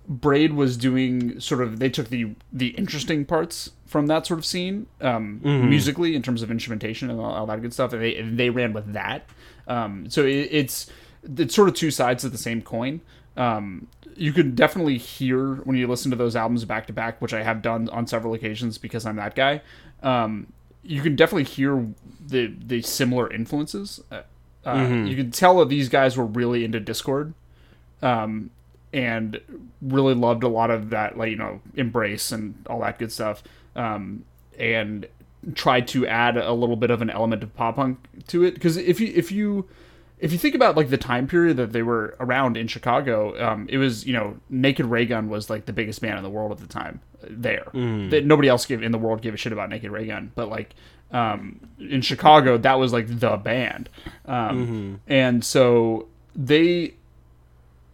[0.06, 4.44] Braid was doing sort of they took the the interesting parts from that sort of
[4.44, 8.16] scene um, musically in terms of instrumentation and all, all that good stuff, and they
[8.16, 9.24] and they ran with that.
[9.68, 10.90] Um, so it, it's
[11.38, 13.00] it's sort of two sides of the same coin.
[13.36, 17.34] Um, you can definitely hear when you listen to those albums back to back, which
[17.34, 19.60] I have done on several occasions because I'm that guy.
[20.02, 21.86] Um, you can definitely hear
[22.26, 24.00] the the similar influences.
[24.10, 24.22] Uh,
[24.64, 24.74] uh,
[25.06, 27.34] You can tell that these guys were really into Dischord,
[28.02, 28.50] um,
[28.96, 29.40] and
[29.82, 33.42] really loved a lot of that, like you know, embrace and all that good stuff,
[33.76, 34.24] um,
[34.58, 35.06] and
[35.54, 38.54] tried to add a little bit of an element of pop punk to it.
[38.54, 39.68] Because if you if you
[40.18, 43.66] if you think about like the time period that they were around in Chicago, um,
[43.68, 46.58] it was you know Naked Raygun was like the biggest band in the world at
[46.58, 47.00] the time.
[47.22, 47.66] uh, There,
[48.10, 50.74] that nobody else gave in the world gave a shit about Naked Raygun, but like
[51.12, 53.88] um, in Chicago, that was like the band,
[54.26, 56.94] um, and so they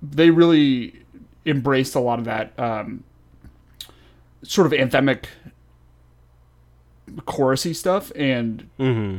[0.02, 1.02] they really
[1.46, 3.04] embraced a lot of that um,
[4.42, 5.26] sort of anthemic
[7.26, 8.68] chorusy stuff and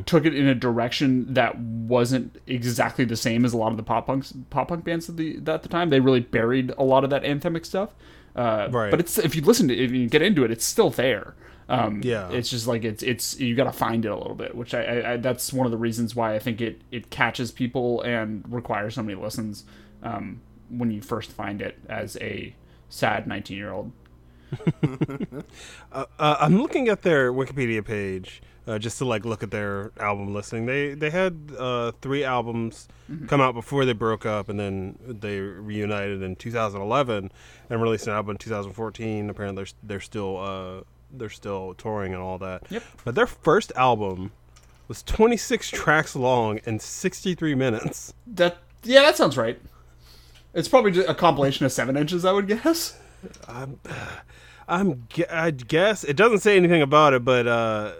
[0.05, 3.83] took it in a direction that wasn't exactly the same as a lot of the
[3.83, 5.89] pop punks pop punk bands at the at the time.
[5.89, 7.89] They really buried a lot of that anthemic stuff.
[8.35, 8.89] Uh, Right.
[8.89, 11.35] But it's if you listen to it, if you get into it, it's still there.
[11.69, 12.29] Um, Yeah.
[12.31, 14.83] It's just like it's it's you got to find it a little bit, which I,
[14.83, 18.43] I, I that's one of the reasons why I think it it catches people and
[18.51, 19.65] requires so many listens
[20.01, 20.41] um,
[20.77, 22.55] when you first find it as a
[22.89, 23.91] sad nineteen year old.
[25.91, 30.33] Uh, I'm looking at their Wikipedia page uh, just to like look at their album
[30.33, 30.65] listing.
[30.65, 32.88] They they had uh, three albums
[33.27, 37.31] come out before they broke up, and then they reunited in 2011
[37.69, 39.29] and released an album in 2014.
[39.29, 40.81] Apparently, they're, they're still uh,
[41.12, 42.63] they're still touring and all that.
[42.69, 42.83] Yep.
[43.03, 44.31] But their first album
[44.88, 48.13] was 26 tracks long and 63 minutes.
[48.27, 49.62] That yeah, that sounds right.
[50.53, 52.97] It's probably just a compilation of seven inches, I would guess.
[54.67, 57.91] I'm gu- I guess it doesn't say anything about it, but uh,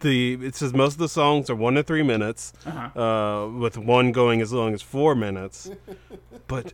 [0.00, 3.00] the it says most of the songs are one to three minutes, Uh-huh.
[3.00, 5.70] uh, with one going as long as four minutes.
[6.46, 6.72] but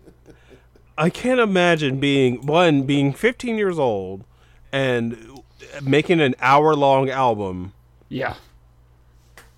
[0.99, 4.25] I can't imagine being one being 15 years old
[4.73, 5.41] and
[5.83, 7.73] making an hour long album.
[8.09, 8.35] Yeah.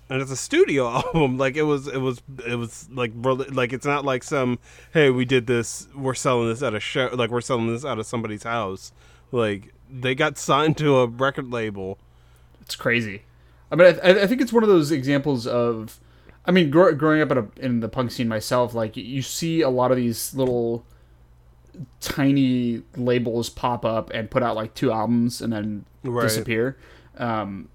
[0.09, 1.37] And it's a studio album.
[1.37, 4.59] Like it was, it was, it was like, like it's not like some,
[4.93, 7.99] hey, we did this, we're selling this at a show, like we're selling this out
[7.99, 8.91] of somebody's house.
[9.31, 11.97] Like they got signed to a record label.
[12.61, 13.23] It's crazy.
[13.71, 15.99] I mean, I, I think it's one of those examples of,
[16.45, 19.61] I mean, gr- growing up in, a, in the punk scene myself, like you see
[19.61, 20.85] a lot of these little
[21.99, 26.23] tiny labels pop up and put out like two albums and then Right.
[26.23, 26.77] disappear.
[27.17, 27.69] Um,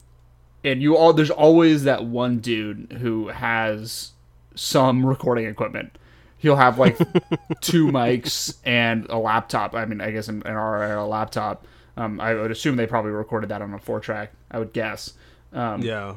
[0.64, 4.12] and you all there's always that one dude who has
[4.54, 5.96] some recording equipment.
[6.36, 6.96] He'll have like
[7.60, 9.74] two mics and a laptop.
[9.74, 11.66] I mean, I guess an, in our era, a laptop.
[11.96, 14.32] Um, I would assume they probably recorded that on a four track.
[14.50, 15.14] I would guess.
[15.52, 16.14] Um, Yeah.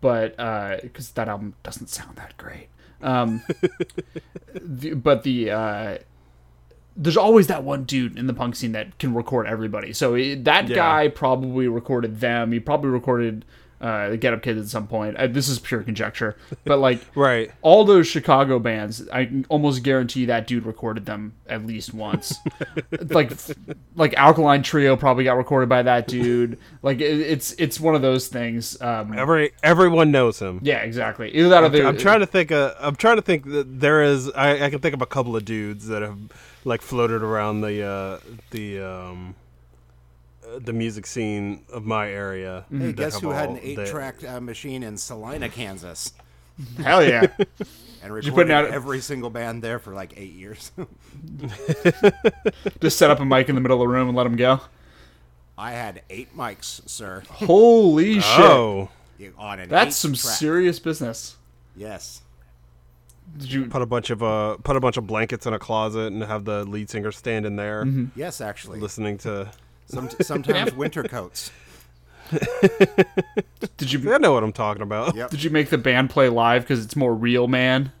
[0.00, 0.36] but
[0.82, 2.68] because that album doesn't sound that great.
[3.02, 3.42] Um,
[4.54, 5.98] the, but the uh,
[6.96, 9.92] there's always that one dude in the punk scene that can record everybody.
[9.92, 10.76] So it, that Yeah.
[10.76, 12.52] guy probably recorded them.
[12.52, 13.44] He probably recorded
[13.80, 15.14] uh, the Get Up Kids at some point.
[15.16, 17.50] Uh, this is pure conjecture, but like Right.
[17.60, 22.34] all those Chicago bands, I almost guarantee that dude recorded them at least once.
[23.10, 23.32] like,
[23.94, 26.58] like Alkaline Trio probably got recorded by that dude.
[26.82, 28.80] Like, it, it's it's one of those things.
[28.80, 30.60] Um, Every everyone knows him.
[30.62, 31.34] yeah, exactly.
[31.34, 31.84] Either that or they.
[31.84, 32.52] I'm trying to think.
[32.52, 34.30] Uh, I'm trying to think that there is.
[34.30, 36.18] I, I can think of a couple of dudes that have
[36.64, 38.18] like floated around the uh,
[38.50, 39.34] the um,
[40.46, 42.64] uh, the music scene of my area.
[42.70, 46.12] Hey, guess who had an eight-track uh, machine in Salina, Kansas,
[46.78, 47.26] Hell yeah!
[47.38, 47.46] and
[48.04, 50.72] you recorded putting out- every single band there for like eight years.
[52.80, 54.60] Just set up a mic in the middle of the room and let them go.
[55.56, 58.40] I had eight mics, sir, Holy shit!
[58.40, 58.90] Oh,
[59.38, 60.36] on an That's some eight-track.
[60.36, 61.36] serious business.
[61.76, 62.20] Yes.
[63.38, 63.66] Did you?
[63.66, 66.44] put a bunch of uh, put a bunch of blankets in a closet and have
[66.44, 67.84] the lead singer stand in there
[68.14, 68.80] Yes, actually.
[68.80, 69.50] listening to.
[69.86, 71.50] Some, sometimes winter coats.
[73.76, 74.14] Did you?
[74.14, 75.14] I know what I'm talking about.
[75.14, 75.30] Yep.
[75.30, 77.92] Did you make the band play live because it's more real, man?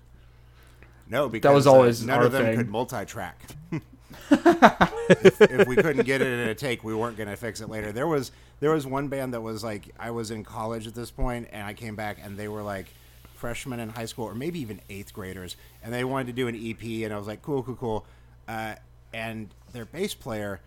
[1.08, 2.56] No, because that was uh, always none our of them thing.
[2.56, 3.38] could multi-track.
[4.30, 7.68] if, if we couldn't get it in a take, we weren't going to fix it
[7.68, 7.92] later.
[7.92, 11.10] There was there was one band that was like I was in college at this
[11.10, 12.86] point, and I came back, and they were like
[13.34, 16.54] freshmen in high school, or maybe even eighth graders, and they wanted to do an
[16.56, 18.06] EP, and I was like, cool, cool, cool.
[18.48, 18.74] Uh,
[19.12, 20.60] and their bass player,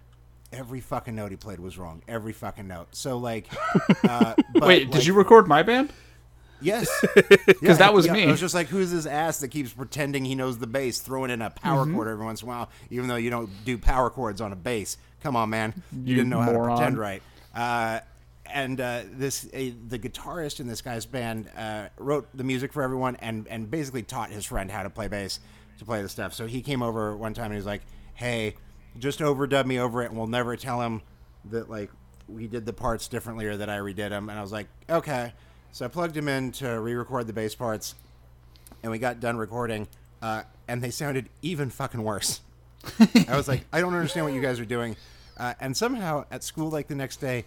[0.53, 2.87] every fucking note he played was wrong, every fucking note.
[2.91, 3.47] So like,
[4.07, 5.91] uh, but, Wait, did you record my band?
[6.59, 6.89] Yes,
[7.45, 8.23] Because that was yeah, me.
[8.23, 11.29] I was just like, who's this ass that keeps pretending he knows the bass, throwing
[11.29, 11.93] in a power Mm-hmm.
[11.95, 14.55] chord every once in a while, even though you don't do power chords on a
[14.55, 14.97] bass.
[15.21, 16.77] Come on, man, you, You didn't know how to moron.
[16.77, 17.21] pretend right.
[17.53, 17.99] Uh,
[18.53, 22.83] and uh, this, uh, the guitarist in this guy's band uh, wrote the music for
[22.83, 25.39] everyone, and and basically taught his friend how to play bass
[25.79, 26.33] to play the stuff.
[26.33, 27.81] So he came over one time and he was like,
[28.15, 28.55] "Hey,
[28.99, 31.01] just overdub me over it, and we'll never tell him
[31.45, 31.89] that like
[32.27, 35.33] we did the parts differently or that I redid them, and I was like, okay.
[35.71, 37.95] So I plugged him in to re-record the bass parts,
[38.83, 39.87] and we got done recording,
[40.21, 42.41] uh, and they sounded even fucking worse.
[43.27, 44.95] I was like, I don't understand what you guys are doing.
[45.37, 47.45] Uh, and somehow at school, like the next day,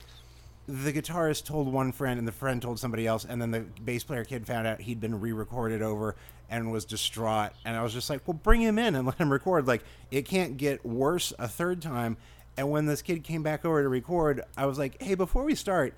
[0.70, 4.04] the guitarist told one friend, and the friend told somebody else, and then the bass
[4.04, 6.16] player kid found out he'd been re-recorded over
[6.48, 7.50] and was distraught.
[7.64, 9.66] And I was just like, well, bring him in and let him record.
[9.66, 12.16] Like it can't get worse a third time.
[12.56, 15.54] And when this kid came back over to record, I was like, hey, before we
[15.54, 15.94] start,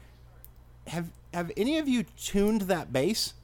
[0.86, 3.34] have have any of you tuned that bass?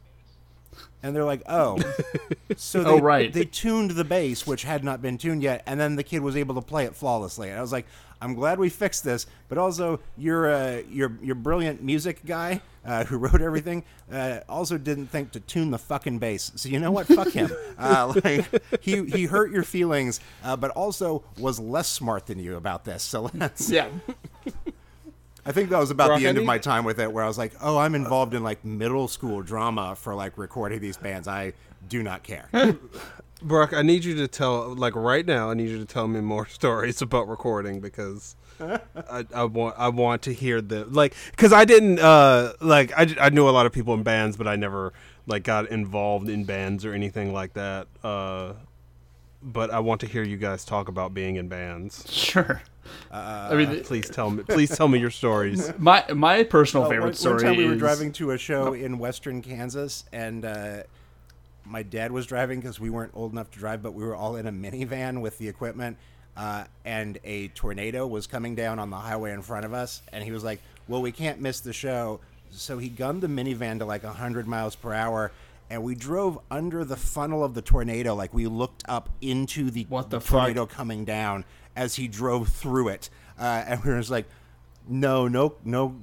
[1.02, 1.78] And they're like, oh.
[2.56, 3.32] So oh, they, Oh, right.
[3.32, 6.34] they tuned the bass, which had not been tuned yet, and then the kid was
[6.36, 7.50] able to play it flawlessly.
[7.50, 7.86] And I was like,
[8.20, 13.04] I'm glad we fixed this, but also your uh, your your brilliant music guy uh,
[13.04, 16.50] who wrote everything uh, also didn't think to tune the fucking bass.
[16.56, 17.06] So you know what?
[17.06, 17.50] Fuck him.
[17.78, 22.56] Uh, like he he hurt your feelings, uh, but also was less smart than you
[22.56, 23.04] about this.
[23.04, 23.70] So let's.
[23.70, 23.88] Yeah.
[25.46, 27.22] I think that was about Brock, the end I of my time with it, where
[27.22, 30.96] I was like, "Oh, I'm involved in like middle school drama for like recording these
[30.96, 31.28] bands.
[31.28, 31.52] I
[31.88, 32.48] do not care."
[33.42, 36.20] Brock, I need you to tell, like right now, I need you to tell me
[36.20, 41.52] more stories about recording because I, I want I want to hear the like because
[41.52, 44.56] I didn't uh like I, I knew a lot of people in bands, but I
[44.56, 44.92] never
[45.26, 47.86] like got involved in bands or anything like that.
[48.02, 48.54] Uh,
[49.42, 52.04] but I want to hear you guys talk about being in bands.
[52.12, 52.60] Sure.
[53.12, 55.70] I mean, Please tell me, please tell me your stories.
[55.78, 58.72] my my personal Oh, favorite one, story one time we were driving to a show
[58.72, 60.82] in western Kansas, and uh,
[61.68, 64.36] my dad was driving because we weren't old enough to drive, but we were all
[64.36, 65.96] in a minivan with the equipment.
[66.36, 70.22] Uh, and a tornado was coming down on the highway in front of us, and
[70.22, 73.84] he was like, "Well, we can't miss the show." So he gunned the minivan to
[73.84, 75.32] like 100 miles per hour,
[75.68, 78.14] and we drove under the funnel of the tornado.
[78.14, 80.42] Like we looked up into the, What the fuck?
[80.42, 84.26] tornado coming down as he drove through it, uh, and we were just like,
[84.88, 85.96] no, no, no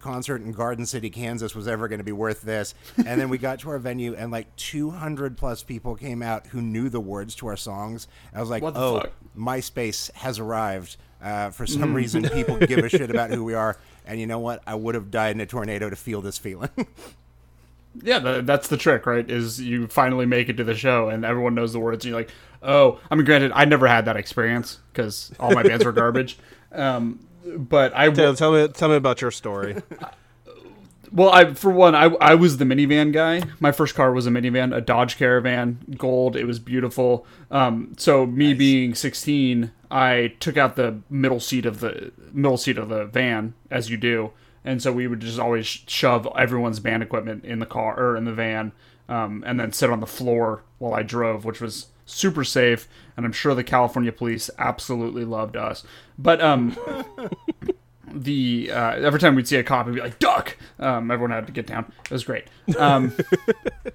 [0.00, 2.74] concert in Garden City, Kansas was ever going to be worth this.
[3.12, 6.62] And then we got to our venue, and like 200 plus people came out who
[6.62, 8.06] knew the words to our songs.
[8.34, 9.12] I was like, oh, fuck?
[9.36, 10.96] MySpace has arrived.
[11.22, 13.76] Uh, for some reason, people give a shit about who we are.
[14.06, 14.62] And you know what?
[14.66, 16.70] I would have died in a tornado to feel this feeling.
[18.02, 19.28] yeah, tha- that's the trick, right?
[19.28, 22.20] Is you finally make it to the show and everyone knows the words, and you're
[22.20, 22.30] like,
[22.62, 26.38] oh, I mean, granted, I never had that experience because all my bands were garbage.
[26.72, 29.76] Um, but I Tell, tell me, tell me about your story.
[31.14, 33.42] Well, I for one, I I was the minivan guy.
[33.60, 36.36] My first car was a minivan, a Dodge Caravan, gold.
[36.36, 37.26] It was beautiful.
[37.50, 42.78] Um, so me being 16, I took out the middle seat of the middle seat
[42.78, 44.30] of the van, as you do,
[44.64, 48.24] and so we would just always shove everyone's band equipment in the car or in
[48.24, 48.72] the van,
[49.06, 52.88] um, and then sit on the floor while I drove, which was super safe.
[53.16, 55.84] And I'm sure the California police absolutely loved us.
[56.18, 56.76] But um,
[58.12, 61.46] the uh, every time we'd see a cop, we'd be like, "Duck!" Um, everyone had
[61.46, 61.92] to get down.
[62.04, 62.44] It was great.
[62.78, 63.12] Um,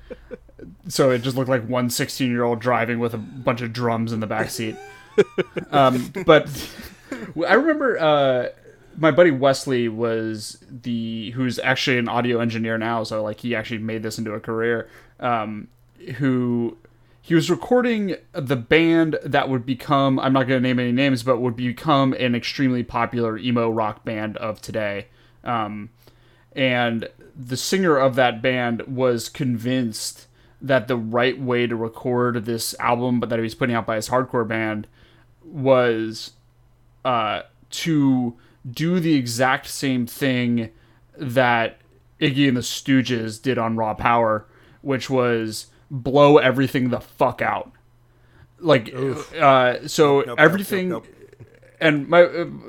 [0.87, 4.13] so it just looked like one 16 year old driving with a bunch of drums
[4.13, 4.75] in the back seat.
[5.71, 6.47] Um, but
[7.47, 8.49] I remember uh,
[8.97, 13.03] my buddy Wesley was the who's actually an audio engineer now.
[13.03, 14.89] So like he actually made this into a career.
[15.19, 15.69] Um,
[16.17, 16.77] who
[17.27, 21.23] he was recording the band that would become I'm not going to name any names,
[21.23, 25.07] but would become an extremely popular emo rock band of today.
[25.43, 25.89] Um,
[26.53, 30.27] and the singer of that band was convinced
[30.61, 33.97] that the right way to record this album, but that he was putting out by
[33.97, 34.87] his hardcore band,
[35.43, 36.31] was
[37.03, 38.37] uh, to
[38.71, 40.69] do the exact same thing
[41.17, 41.79] that
[42.21, 44.45] Iggy and the Stooges did on Raw Power,
[44.81, 47.71] which was blow everything the fuck out.
[48.59, 51.05] Like, uh, so Nope, nope, everything nope,
[51.79, 52.21] and my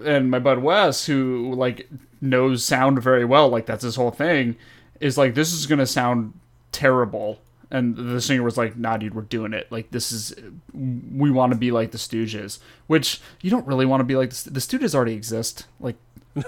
[0.04, 1.88] and my bud Wes, who like
[2.20, 4.56] knows sound very well, like that's his whole thing,
[5.00, 6.34] is like this is gonna sound
[6.72, 7.40] terrible.
[7.70, 9.70] And the singer was like, "Nah, dude, we're doing it.
[9.70, 10.34] Like this is,
[10.72, 14.30] we want to be like the Stooges, which you don't really want to be like
[14.30, 14.94] the, the Stooges.
[14.94, 15.66] Already exist.
[15.78, 15.96] Like,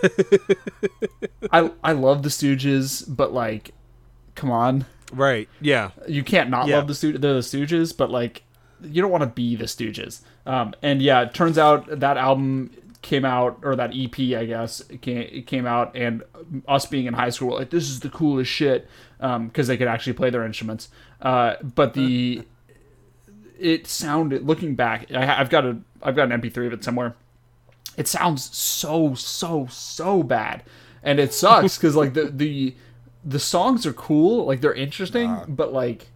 [1.52, 3.72] I I love the Stooges, but like,
[4.34, 5.48] come on, right?
[5.60, 5.90] Yeah.
[6.08, 6.76] you can't not Yeah.
[6.78, 7.20] love the Stooges.
[7.20, 8.42] The Stooges, but like
[8.82, 10.20] you don't want to be the Stooges.
[10.46, 12.70] Um, and yeah, it turns out that album
[13.02, 16.22] came out, or that EP, I guess, it came, came out, and
[16.68, 20.12] us being in high school, like this is the coolest shit because they could actually
[20.14, 20.88] play their instruments.
[21.20, 22.42] Uh, but the
[23.58, 27.14] it sounded looking back, I, I've got a I've got an MP3 of it somewhere.
[27.96, 30.62] It sounds so so so bad,
[31.02, 32.74] and it sucks because like the the
[33.24, 36.08] the songs are cool, like they're interesting, but like,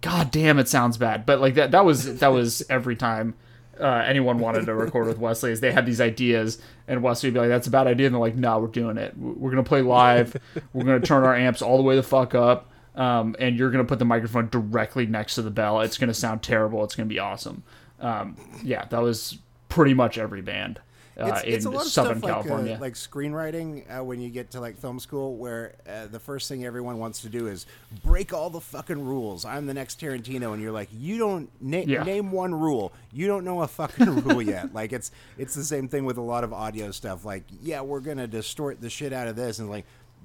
[0.00, 1.26] god damn, it sounds bad.
[1.26, 3.34] But like that that was that was every time.
[3.80, 7.34] uh, anyone wanted to record with Wesley is they had these ideas, and Wesley would
[7.34, 9.16] be like, "That's a bad idea," and they're like, "No, we're doing it.
[9.18, 10.34] We're gonna play live.
[10.72, 13.84] we're gonna turn our amps all the way the fuck up, um, and you're gonna
[13.84, 15.80] put the microphone directly next to the bell.
[15.82, 16.84] It's gonna sound terrible.
[16.84, 17.64] It's gonna be awesome."
[18.00, 20.80] Um, yeah, that was pretty much every band
[21.18, 22.72] uh, in a lot of Southern stuff California.
[22.72, 26.18] like, uh, like screenwriting uh, when you get to like film school, where uh, the
[26.20, 27.64] first thing everyone wants to do is
[28.04, 29.44] break all the fucking rules.
[29.44, 32.02] I'm the next Tarantino, and you're like, you don't na- Yeah.
[32.04, 32.92] name one rule.
[33.12, 34.74] You don't know a fucking rule yet.
[34.74, 37.24] Like it's it's the same thing with a lot of audio stuff.
[37.24, 39.84] Like, yeah, we're gonna distort the shit out of this, and like.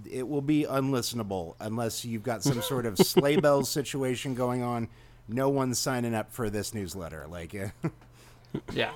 [0.10, 4.88] It will be unlistenable unless you've got some sort of sleigh bells situation going on.
[5.28, 7.28] No one's signing up for this newsletter.
[7.30, 7.54] Like,
[8.74, 8.92] Yeah.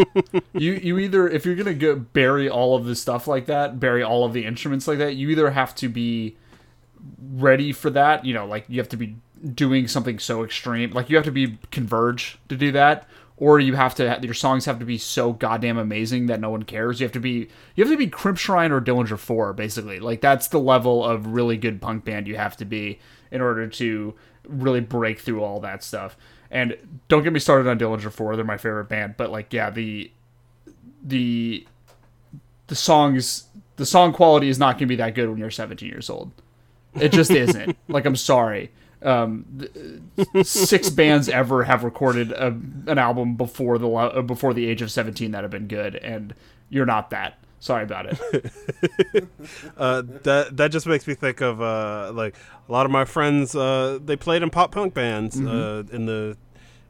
[0.52, 4.02] you you either if you're gonna go bury all of the stuff like that, bury
[4.02, 6.36] all of the instruments like that, you either have to be
[7.32, 9.16] ready for that, you know, like you have to be
[9.54, 13.74] doing something so extreme, like you have to be converge to do that, or you
[13.74, 17.00] have to your songs have to be so goddamn amazing that no one cares.
[17.00, 20.00] You have to be you have to be Crimpshrine or Dillinger Four, basically.
[20.00, 23.66] Like that's the level of really good punk band you have to be in order
[23.66, 24.14] to
[24.46, 26.16] really break through all that stuff.
[26.54, 26.76] And
[27.08, 29.16] don't get me started on Dillinger Four; they're my favorite band.
[29.16, 30.10] But like, yeah, the
[31.02, 31.66] the
[32.68, 33.44] the songs,
[33.76, 36.30] the song quality is not going to be that good when you're 17 years old.
[36.94, 37.76] It just isn't.
[37.88, 38.70] like, I'm sorry.
[39.02, 39.44] Um,
[40.32, 42.46] th- six bands ever have recorded a,
[42.86, 46.34] an album before the uh, before the age of 17 that have been good, and
[46.70, 47.38] you're not that.
[47.58, 48.50] Sorry about it.
[49.76, 52.36] Uh, that that just makes me think of uh, like
[52.68, 53.54] a lot of my friends.
[53.56, 56.36] Uh, they played in pop punk bands uh, in the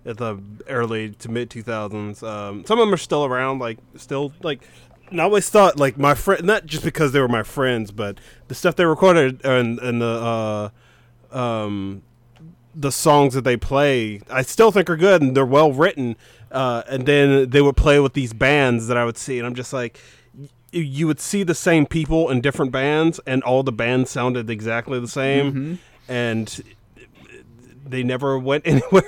[0.07, 2.23] at the early to mid two thousands.
[2.23, 4.63] Um, some of them are still around, like still like.
[5.11, 8.19] And I always thought like my friend, not just because they were my friends, but
[8.49, 10.71] the stuff they recorded and and the
[11.33, 12.03] uh, um,
[12.75, 16.17] the songs that they play, I still think are good and they're well written.
[16.51, 19.57] Uh, and then they would play with these bands that I would see, and I'm
[19.57, 19.99] just like,
[20.71, 25.01] you would see the same people in different bands, and all the bands sounded exactly
[25.01, 26.63] the same, and
[27.87, 29.05] they never went anywhere.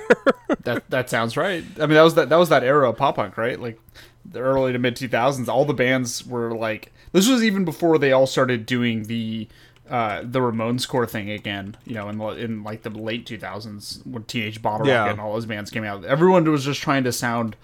[0.63, 1.63] that that sounds right.
[1.77, 3.59] I mean, that was that that was that era of pop punk, right?
[3.59, 3.79] Like
[4.25, 5.47] the early to mid 2000s.
[5.47, 6.93] All the bands were like.
[7.13, 9.47] This was even before they all started doing the
[9.89, 11.77] uh, the Ramones core thing again.
[11.85, 14.99] You know, in in like the late 2000s when Teenage Bottle Yeah.
[14.99, 16.03] Rocket and all those bands came out.
[16.05, 17.55] Everyone was just trying to sound.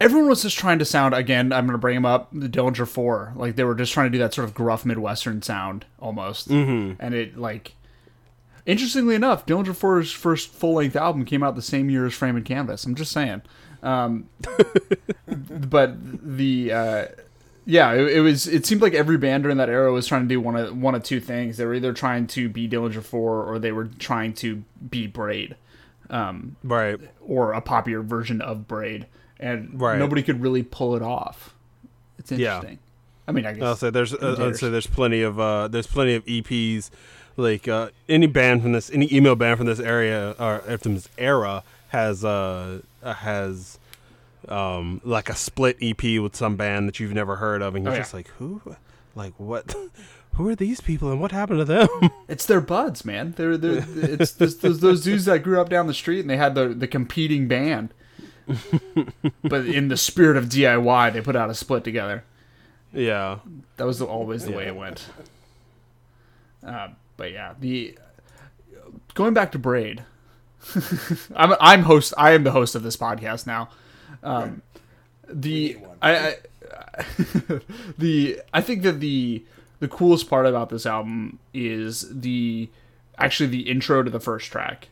[0.00, 1.52] Everyone was just trying to sound again.
[1.52, 2.28] I'm going to bring them up.
[2.32, 5.42] The Dillinger Four, like they were just trying to do that sort of gruff Midwestern
[5.42, 7.00] sound almost, mm-hmm.
[7.00, 7.74] and it like
[8.64, 12.36] Interestingly enough, Dillinger 4's first full length album came out the same year as Frame
[12.36, 12.84] and Canvas.
[12.84, 13.42] I'm just saying.
[13.82, 14.28] Um,
[15.26, 15.96] but
[16.36, 17.04] the uh,
[17.64, 18.46] yeah, it, it was.
[18.46, 20.94] It seemed like every band during that era was trying to do one of one
[20.94, 21.56] of two things.
[21.56, 25.56] They were either trying to be Dillinger 4 or they were trying to be Braid,
[26.10, 27.00] um, right.
[27.20, 29.06] or a popular version of Braid,
[29.40, 29.98] and Right.
[29.98, 31.54] nobody could really pull it off.
[32.18, 32.56] It's Yeah.
[32.56, 32.78] interesting.
[33.26, 34.60] I mean, I guess I'll say there's uh, Imitators.
[34.60, 36.90] say there's plenty of uh, there's plenty of EPs
[37.36, 41.08] like uh, any band from this any emo band from this area or from this
[41.18, 43.78] era has uh uh, has
[44.48, 47.92] um like a split EP with some band that you've never heard of and you're
[47.92, 48.02] Oh, yeah.
[48.02, 48.60] just like who
[49.14, 49.74] like what
[50.34, 51.88] who are these people and what happened to them
[52.28, 53.34] It's their buds, man.
[53.36, 56.36] They're, they're it's those, those, those dudes that grew up down the street and they
[56.38, 57.92] had the the competing band.
[59.44, 62.24] but in the spirit of DIY, they put out a split together.
[62.92, 63.38] yeah
[63.76, 65.06] That was always the way it went.
[66.66, 66.88] Uh,
[67.22, 67.96] but yeah, the
[69.14, 70.02] going back to Braid.
[71.36, 72.12] I'm I'm host.
[72.18, 73.68] I am the host of this podcast now.
[74.24, 74.62] Um,
[75.28, 76.36] the I, I
[77.96, 79.44] the I think that the
[79.78, 82.68] the coolest part about this album is the
[83.16, 84.88] actually the intro to the first track,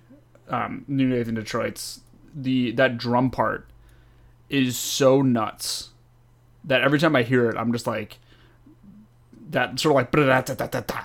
[0.48, 3.66] um, New Nathan Detroit's the that drum part
[4.48, 5.88] is so nuts
[6.62, 8.20] that every time I hear it, I'm just like
[9.50, 10.12] that sort of like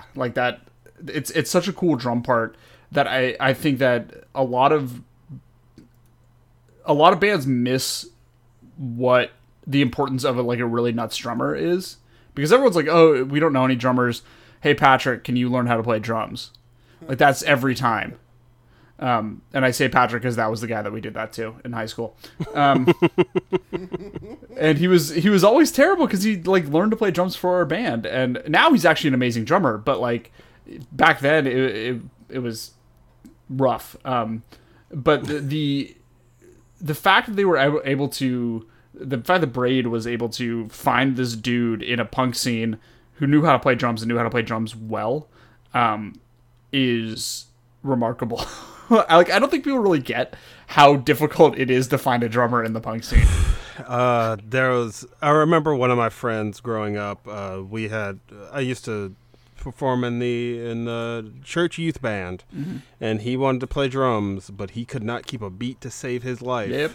[0.14, 0.60] like that.
[1.08, 2.56] It's it's such a cool drum part
[2.92, 5.02] that I I think that a lot of
[6.84, 8.08] a lot of bands miss
[8.76, 9.32] what
[9.66, 11.96] the importance of a, like a really nuts drummer is
[12.34, 14.22] because everyone's like, oh, we don't know any drummers.
[14.60, 16.52] Hey Patrick, can you learn how to play drums?
[17.06, 18.18] Like that's every time.
[18.98, 21.56] Um, and I say Patrick because that was the guy that we did that to
[21.64, 22.16] in high school.
[22.54, 22.92] Um,
[24.56, 27.56] and he was he was always terrible because he like learned to play drums for
[27.56, 29.76] our band, and now he's actually an amazing drummer.
[29.76, 30.32] But like
[30.92, 32.72] back then, it it, it was
[33.48, 33.96] rough.
[34.04, 34.42] Um,
[34.90, 35.96] but the, the
[36.80, 41.16] the fact that they were able- to the fact that Braid was able to find
[41.16, 42.78] this dude in a punk scene
[43.14, 45.28] who knew how to play drums and knew how to play drums well
[45.74, 46.14] um,
[46.72, 47.46] is
[47.82, 48.44] remarkable.
[48.88, 50.36] Like I don't think people really get
[50.68, 53.26] how difficult it is to find a drummer in the punk scene.
[53.84, 55.04] Uh, there was.
[55.20, 57.28] I remember one of my friends growing up.
[57.28, 58.20] Uh, we had.
[58.50, 59.14] I used to
[59.70, 62.76] perform in the in the church youth band, Mm-hmm.
[63.00, 66.22] and he wanted to play drums, but he could not keep a beat to save
[66.22, 66.70] his life.
[66.70, 66.92] Yep.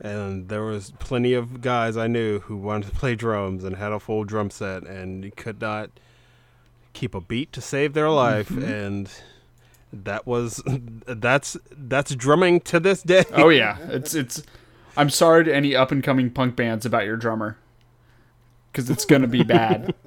[0.00, 3.92] And there was plenty of guys I knew who wanted to play drums and had
[3.92, 5.90] a full drum set, and could not
[6.94, 8.64] keep a beat to save their life, Mm-hmm.
[8.64, 9.10] and
[9.92, 10.62] that was
[11.06, 13.24] that's that's drumming to this day.
[13.32, 14.42] Oh yeah, it's it's.
[14.96, 17.56] I'm sorry to any up and coming punk bands about your drummer,
[18.72, 19.94] because it's gonna be bad.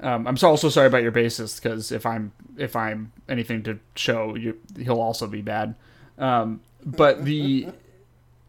[0.00, 3.78] um, I'm so- also sorry about your bassist because if I'm if I'm anything to
[3.94, 5.74] show you, he'll also be bad.
[6.18, 7.68] Um, but the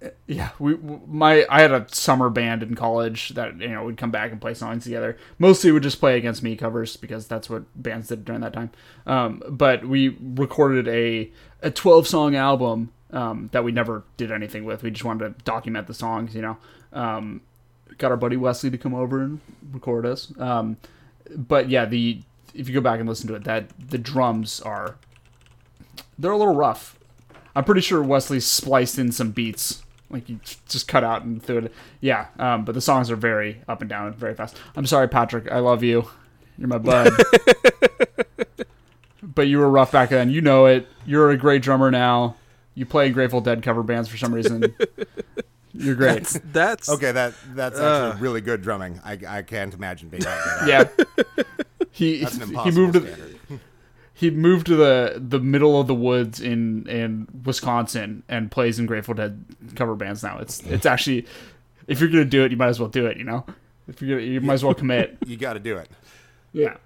[0.28, 0.78] yeah, we
[1.08, 4.40] my I had a summer band in college that you know would come back and
[4.40, 5.18] play songs together.
[5.38, 8.72] Mostly would just play against me covers because that's what bands did during that time.
[9.06, 11.32] Um, but we recorded a
[11.62, 14.84] a 12 song album um, that we never did anything with.
[14.84, 16.58] We just wanted to document the songs, you know.
[16.94, 17.42] Um,
[17.98, 19.42] got our buddy Wesley to come over and
[19.74, 20.32] record us.
[20.40, 20.78] Um,
[21.36, 22.22] but yeah, the
[22.54, 24.96] if you go back and listen to it, that the drums are
[26.18, 26.98] they're a little rough.
[27.56, 31.60] I'm pretty sure Wesley spliced in some beats, like he just cut out and threw
[31.60, 31.74] it.
[32.02, 34.58] Yeah, um, but the songs are very up and down very fast.
[34.76, 35.52] I'm sorry, Patrick.
[35.52, 36.10] I love you.
[36.58, 37.12] You're my bud.
[39.24, 40.30] but you were rough back then.
[40.30, 40.88] You know it.
[41.06, 42.36] You're a great drummer now.
[42.76, 44.76] You play in Grateful Dead cover bands for some reason.
[45.74, 46.26] You're great.
[46.52, 48.10] That's Okay, that that's Uh.
[48.10, 49.00] actually really good drumming.
[49.04, 50.68] I, I can't imagine being that good.
[51.38, 51.44] yeah.
[51.92, 53.40] He That's an he impossible moved to standard.
[54.14, 58.86] he moved to the the middle of the woods in in Wisconsin and plays in
[58.86, 59.44] Grateful Dead
[59.76, 60.38] cover bands now.
[60.40, 61.26] It's it's actually
[61.88, 63.18] if you're gonna do it, you might as well do it.
[63.18, 63.46] You know,
[63.88, 65.18] if you're gonna, you might as well commit.
[65.26, 65.90] You got to do it.
[66.54, 66.78] Yeah.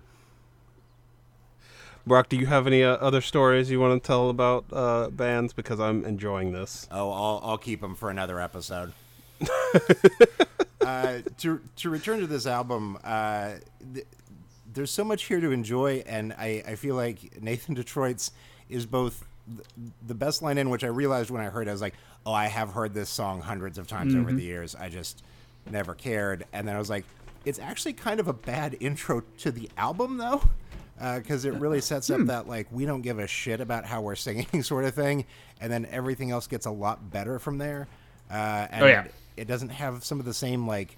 [2.05, 2.29] Brock.
[2.29, 5.53] Do you have any uh, other stories you want to tell about uh, bands?
[5.53, 6.87] Because I'm enjoying this.
[6.91, 8.93] Oh, I'll I'll keep them for another episode.
[10.81, 13.53] uh, to to return to this album, uh,
[13.93, 14.05] th-
[14.73, 18.31] there's so much here to enjoy, and I, I feel like Nathan Detroit's
[18.69, 21.73] is both th- the best line in which I realized when I heard it, I
[21.73, 21.95] was like,
[22.25, 24.75] oh, I have heard this song hundreds of times over the years.
[24.75, 25.23] I just
[25.69, 27.05] never cared, and then I was like,
[27.45, 30.43] it's actually kind of a bad intro to the album though.
[30.97, 34.15] Because it really sets up that like we don't give a shit about how we're
[34.27, 35.25] singing sort of thing,
[35.59, 37.87] and then everything else gets a lot better from there.
[38.31, 39.05] Uh, and Oh, yeah.
[39.35, 40.95] it doesn't have some of the same like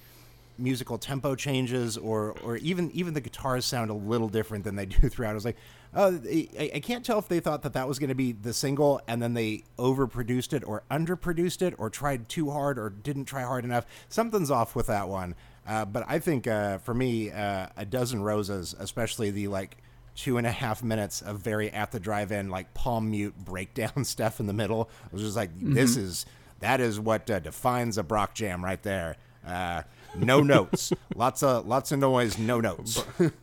[0.57, 4.85] musical tempo changes or or even even the guitars sound a little different than they
[5.01, 5.31] do throughout.
[5.31, 5.57] I was like,
[5.93, 8.53] oh, I, I can't tell if they thought that that was going to be the
[8.53, 13.25] single and then they overproduced it or underproduced it or tried too hard or didn't
[13.25, 13.85] try hard enough.
[14.09, 15.35] Something's off with that one.
[15.67, 19.77] Uh, but I think uh, for me, uh, a dozen roses, especially the like
[20.15, 24.39] two and a half minutes of very at the drive-in like palm mute breakdown stuff
[24.39, 24.89] in the middle.
[25.03, 26.25] I was just like, this is
[26.61, 29.17] that is what uh, defines a Brock jam right there.
[29.45, 29.83] Uh,
[30.17, 33.03] no notes, lots of lots of noise, no notes.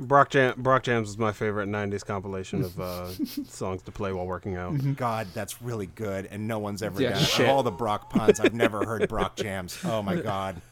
[0.00, 3.08] Brock Jam Brock Jams is my favorite '90s compilation of uh,
[3.48, 4.96] songs to play while working out.
[4.96, 7.24] God, that's really good, and no one's ever Yeah, done it.
[7.24, 7.46] shit.
[7.48, 9.76] Of all the Brock puns, I've never heard Brock jams.
[9.84, 10.62] Oh my God,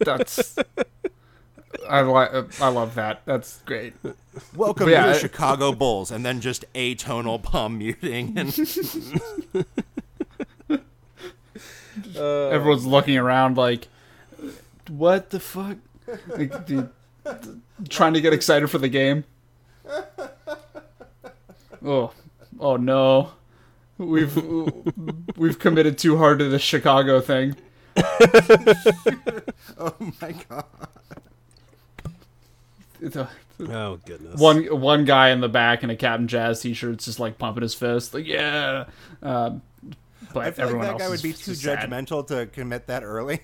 [0.00, 0.54] That's
[1.88, 3.22] I like uh, I love that.
[3.24, 3.94] That's great.
[4.54, 8.38] welcome yeah, to the I- Chicago Bulls, and then just atonal palm muting.
[8.38, 8.48] And
[12.16, 13.88] uh, Everyone's looking around like,
[14.88, 15.78] what the fuck?
[16.28, 16.88] Like, the,
[17.24, 17.58] the-
[17.88, 19.24] trying to get excited for the game.
[21.86, 22.12] Oh,
[22.60, 23.32] oh no,
[23.98, 24.34] we've
[25.36, 27.56] we've committed too hard to the Chicago thing.
[29.76, 31.20] oh my God, It's a-
[33.60, 34.40] Oh goodness.
[34.40, 37.74] one one guy in the back in a Cap'n Jazz t-shirt's just like pumping his
[37.74, 38.86] fist, like yeah.
[39.22, 39.62] Um,
[40.32, 41.78] but I feel like everyone that else guy would be too just sad.
[41.88, 43.40] judgmental to commit that early.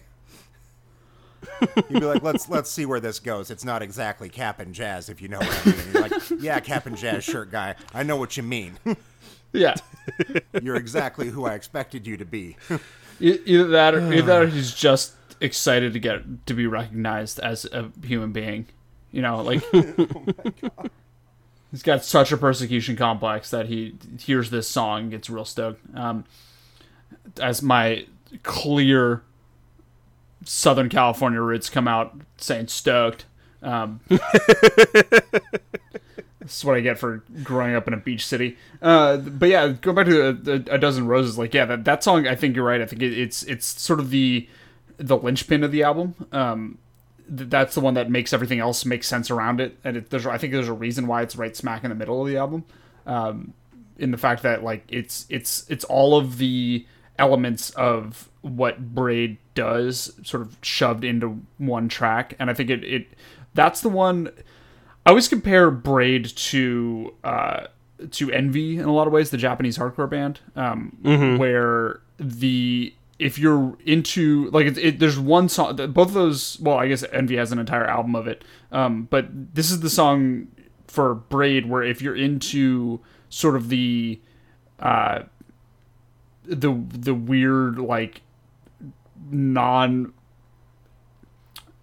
[1.88, 3.50] You'd be like, "Let's let's see where this goes.
[3.50, 6.60] It's not exactly Cap'n Jazz, if you know what I mean." And you're like, "Yeah,
[6.60, 7.76] Cap'n Jazz shirt guy.
[7.94, 8.78] I know what you mean.
[9.52, 9.74] Yeah,
[10.62, 12.56] You're exactly who I expected you to be."
[13.20, 17.64] Either that, or, either that, or he's just excited to get to be recognized as
[17.66, 18.66] a human being.
[19.12, 19.62] You know, like
[21.70, 25.80] he's got such a persecution complex that he hears this song and gets real stoked.
[25.94, 26.24] Um,
[27.40, 28.06] as my
[28.42, 29.22] clear
[30.44, 33.26] Southern California roots come out saying stoked.
[33.62, 34.20] Um, this
[36.44, 38.56] is what I get for growing up in a beach city.
[38.80, 41.36] Uh, but yeah, going back to a, a dozen roses.
[41.38, 42.26] Like, yeah, that, that song.
[42.26, 42.80] I think you're right.
[42.80, 44.48] I think it, it's it's sort of the
[44.96, 46.14] the linchpin of the album.
[46.32, 46.78] Um,
[47.30, 49.78] that's the one that makes everything else make sense around it.
[49.84, 52.20] And it, there's I think there's a reason why it's right smack in the middle
[52.20, 52.64] of the album.
[53.06, 53.54] Um,
[53.98, 56.84] in the fact that like it's it's it's all of the
[57.18, 62.82] elements of what Braid does sort of shoved into one track, and I think it
[62.82, 63.06] it
[63.54, 64.30] that's the one.
[65.06, 67.66] I always compare Braid to uh,
[68.10, 70.96] to Envy in a lot of ways, the Japanese hardcore band, um,
[71.38, 76.78] where the if you're into like it, it, there's one song both of those well
[76.78, 78.42] i guess envy has an entire album of it
[78.72, 80.48] um, but this is the song
[80.88, 82.98] for braid where if you're into
[83.28, 84.18] sort of the
[84.80, 85.22] uh
[86.44, 88.22] the the weird like
[89.30, 90.12] non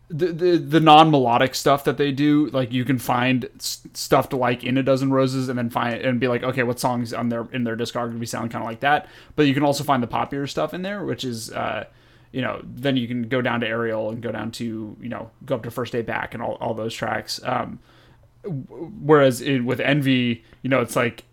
[0.10, 4.30] the, the the non melodic stuff that they do, like you can find s- stuff
[4.30, 7.14] to like in a dozen roses, and then find and be like, okay, what songs
[7.14, 9.08] on their in their discography sound kind of like that.
[9.36, 11.86] But you can also find the popular stuff in there, which is, uh,
[12.32, 15.30] you know, then you can go down to Ariel and go down to you know
[15.45, 17.41] go up to First Day Back and all all those tracks.
[17.43, 17.80] Um,
[18.43, 21.26] whereas in, with Envy, you know, it's like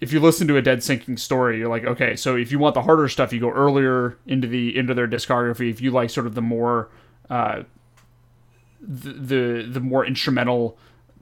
[0.00, 2.74] if you listen to a dead sinking story you're like okay so if you want
[2.74, 6.26] the harder stuff you go earlier into the into their discography if you like sort
[6.26, 6.88] of the more
[7.30, 7.62] uh
[8.82, 10.76] the the, the more instrumental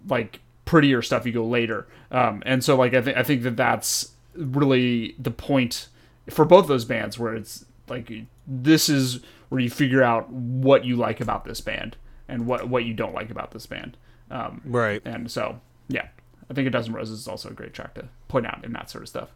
[0.08, 3.56] like prettier stuff you go later um and so like i think i think that
[3.56, 5.88] that's really the point
[6.30, 8.10] for both those bands where it's like
[8.46, 11.96] this is where you figure out what you like about this band
[12.28, 13.96] and what what you don't like about this band
[14.30, 15.02] um Right.
[15.04, 16.06] and so, yeah,
[16.48, 18.88] I think A Dozen Roses is also a great track to point out in that
[18.88, 19.30] sort of stuff.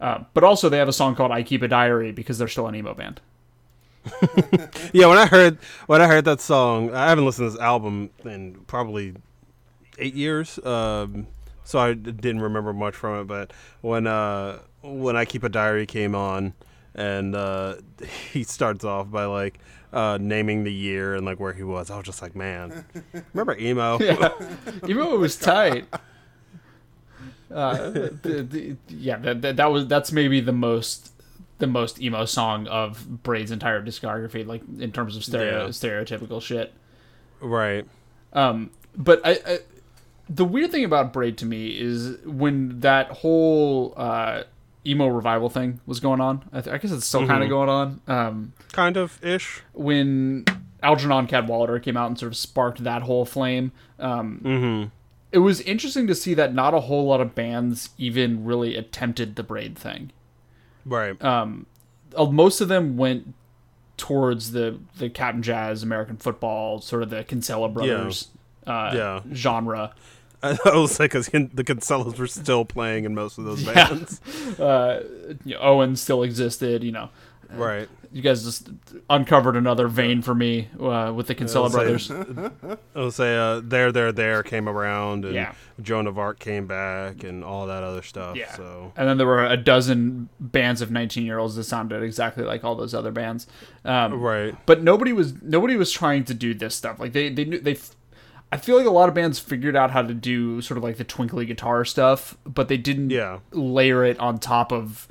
[0.00, 2.68] Uh, but also, they have a song called "I Keep a Diary" because they're still
[2.68, 3.20] an emo band.
[4.92, 8.10] Yeah, when I heard when I heard that song, I haven't listened to this album
[8.24, 9.14] in probably
[9.98, 11.26] eight years, um,
[11.64, 13.24] so I didn't remember much from it.
[13.24, 16.54] But when uh, when I keep a diary came on,
[16.94, 17.76] and uh,
[18.32, 19.58] he starts off by like
[19.92, 22.84] uh, naming the year and like where he was, I was just like, man,
[23.32, 23.98] remember emo?
[24.00, 24.30] Yeah,
[24.88, 25.86] emo was tight.
[27.50, 31.09] Uh, the, the, yeah, that, that that was that's maybe the most
[31.60, 35.68] the most emo song of Braid's entire discography, like in terms of stereo Yeah.
[35.68, 36.72] stereotypical shit.
[37.40, 37.86] right.
[38.32, 39.58] Um, but I, I,
[40.28, 44.42] the weird thing about Braid to me is when that whole uh,
[44.86, 46.44] emo revival thing was going on.
[46.52, 48.00] I, th- I guess it's still kind of going on.
[48.06, 49.62] Um, Kind of ish.
[49.72, 50.44] when
[50.82, 53.72] Algernon Cadwallader came out and sort of sparked that whole flame.
[53.98, 54.88] Um, Mm-hmm.
[55.32, 59.36] It was interesting to see that not a whole lot of bands even really attempted
[59.36, 60.10] the Braid thing.
[60.84, 61.22] Right.
[61.22, 61.66] Um,
[62.16, 63.34] uh, most of them went
[63.96, 68.28] towards the the Cap'n Jazz, American football, sort of the Kinsella brothers
[68.66, 69.20] uh, Yeah.
[69.34, 69.92] genre.
[70.42, 73.88] I was like, because the Kinsellas were still playing in most of those Yeah.
[73.88, 74.20] bands.
[74.58, 75.02] uh,
[75.44, 76.82] you know, Owen still existed.
[76.82, 77.10] You know,
[77.54, 77.88] Right.
[78.12, 78.70] you guys just
[79.08, 82.78] uncovered another vein for me uh, with the Kinsella I'll say- brothers.
[82.96, 85.54] I'll say uh, there, there, there came around, and Yeah.
[85.80, 88.36] Joan of Arc came back, and all that other stuff.
[88.36, 88.54] Yeah.
[88.54, 92.44] So And then there were a dozen bands of 19 year olds that sounded exactly
[92.44, 93.46] like all those other bands.
[93.84, 94.54] Um, right.
[94.66, 96.98] But nobody was nobody was trying to do this stuff.
[97.00, 97.76] Like they they knew they.
[98.52, 100.96] I feel like a lot of bands figured out how to do sort of like
[100.96, 103.38] the twinkly guitar stuff, but they didn't Yeah.
[103.52, 105.06] layer it on top of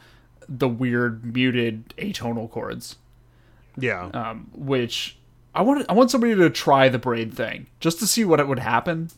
[0.50, 2.98] the weird muted atonal chords.
[3.78, 4.08] Yeah.
[4.14, 5.16] um, which
[5.56, 8.48] I want I want somebody to try the braid thing just to see what it
[8.48, 9.10] would happen.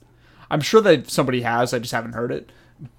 [0.51, 1.73] I'm sure that somebody has.
[1.73, 2.51] I just haven't heard it.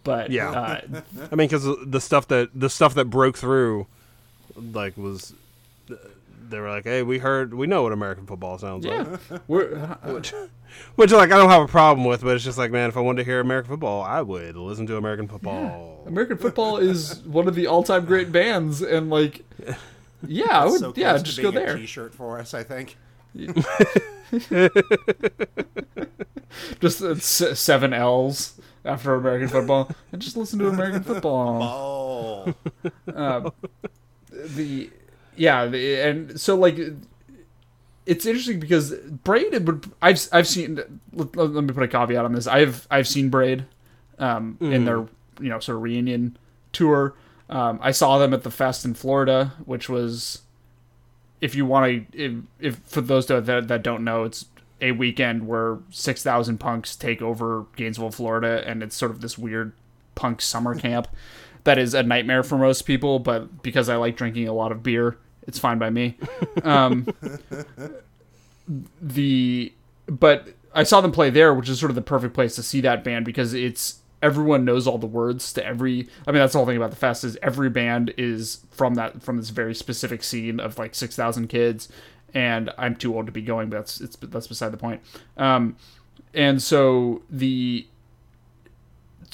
[0.05, 0.51] But Yeah.
[0.51, 0.81] uh,
[1.31, 3.87] I mean, because the stuff that the stuff that broke through,
[4.57, 5.35] like, was
[6.53, 9.75] they were like, "Hey, we heard, we know what American football sounds like," yeah, we're,
[10.03, 10.21] uh,
[10.95, 13.01] which like I don't have a problem with, but it's just like, man, if I
[13.01, 16.05] wanted to hear American football, I would listen to American football.
[16.07, 19.45] American football is one of the all-time great bands, and like,
[20.27, 21.77] yeah, I would, So yeah, to just go being a there.
[21.77, 22.97] T-shirt for us, I think.
[26.81, 31.63] Just uh, s- seven L's after American football, and just listen to American football.
[31.63, 32.55] Oh,
[33.15, 33.51] uh,
[34.31, 34.91] the
[35.37, 36.79] yeah and so like
[38.05, 38.93] it's interesting because
[39.25, 40.81] braid would i've i've seen
[41.13, 42.47] let, let me put a caveat on this.
[42.47, 43.65] I've i've seen braid
[44.19, 45.07] um in their
[45.41, 46.37] you know sort of reunion
[46.73, 47.15] tour.
[47.49, 50.43] Um i saw them at the fest in florida which was
[51.41, 54.47] if you want to if, if for those that, that that don't know it's
[54.81, 59.73] a weekend where 6000 punks take over gainesville florida and it's sort of this weird
[60.15, 61.09] punk summer camp
[61.65, 64.83] that is a nightmare for most people but because i like drinking a lot of
[64.83, 66.17] beer it's fine by me.
[66.63, 67.07] Um,
[69.03, 69.73] the
[70.07, 72.81] but i saw them play there which is sort of the perfect place to see
[72.81, 76.59] that band because it's everyone knows all the words to every i mean that's the
[76.59, 80.23] whole thing about the fest is every band is from that from this very specific
[80.23, 81.89] scene of like 6000 kids
[82.35, 85.01] and i'm too old to be going but that's it's that's beside the point.
[85.37, 85.77] Um
[86.35, 87.87] and so the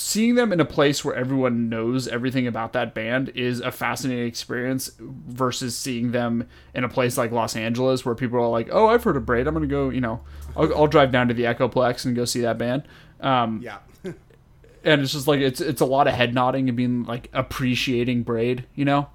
[0.01, 4.27] seeing them in a place where everyone knows everything about that band is a fascinating
[4.27, 8.87] experience versus seeing them in a place like Los Angeles where people are like, "Oh,
[8.89, 9.47] I've heard of Braid.
[9.47, 9.91] I'm gonna go.
[9.91, 10.21] You know,
[10.57, 12.85] I'll, I'll drive down to the Echoplex and go see that band."
[13.21, 13.79] Um, Yeah.
[14.85, 18.23] and it's just like it's it's a lot of head nodding and being like appreciating
[18.23, 19.09] Braid, you know,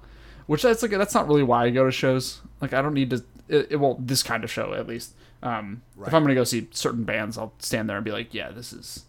[0.46, 2.40] which that's like that's not really why I go to shows.
[2.60, 3.24] Like I don't need to.
[3.48, 5.14] It, it well, this kind of show at least.
[5.42, 8.50] Um, If I'm gonna go see certain bands, I'll stand there and be like, yeah,
[8.50, 9.04] this is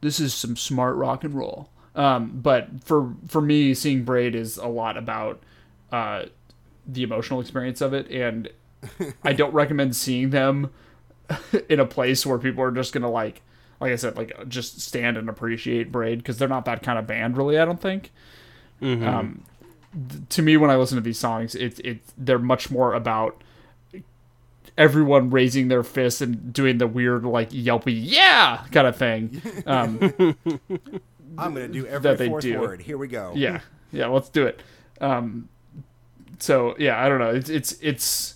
[0.00, 1.68] this is some smart rock and roll.
[1.94, 5.42] Um, but for for me, seeing Braid is a lot about
[5.92, 6.24] uh,
[6.86, 8.48] the emotional experience of it, and
[9.24, 10.70] I don't recommend seeing them
[11.68, 13.42] in a place where people are just gonna like,
[13.80, 17.06] like I said, like just stand and appreciate Braid because they're not that kind of
[17.06, 17.58] band, really.
[17.58, 18.12] I don't think.
[19.04, 19.42] Um,
[20.08, 23.42] th- to me, when I listen to these songs, it's it they're much more about
[24.78, 29.42] everyone raising their fists and doing the weird like yelpy yeah kind of thing.
[29.66, 29.98] Um,
[31.38, 32.58] I'm gonna do every That they fourth do.
[32.60, 32.82] word.
[32.82, 33.32] Here we go.
[33.36, 33.60] yeah,
[33.92, 34.60] yeah, let's do it.
[35.00, 35.48] Um,
[36.38, 37.30] so yeah, I don't know.
[37.30, 38.34] It's it's it's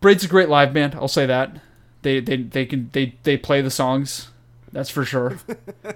[0.00, 0.94] Braid's a great live band.
[0.94, 1.56] I'll say that.
[2.02, 4.28] They they they can they they play the songs.
[4.72, 5.38] That's for sure,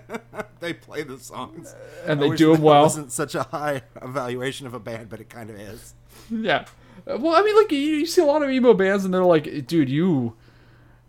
[0.60, 1.74] They play the songs.
[2.06, 2.82] and I they wish do them that well.
[2.82, 5.94] wasn't such a high evaluation of a band, but it kind of is.
[6.30, 6.66] Yeah.
[7.04, 9.66] Well, I mean, like you, you see a lot of emo bands, and they're like,
[9.66, 10.34] "Dude, you,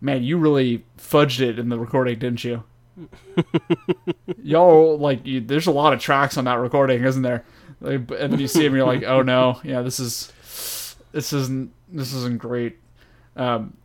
[0.02, 2.64] man, you really fudged it in the recording, didn't you?"
[4.44, 7.46] Y'all like, you, there's a lot of tracks on that recording, isn't there?
[7.80, 10.32] Like, and then you see them, you're like, "Oh no, yeah, this is,
[11.12, 12.78] this isn't, this isn't great."
[13.36, 13.78] Um,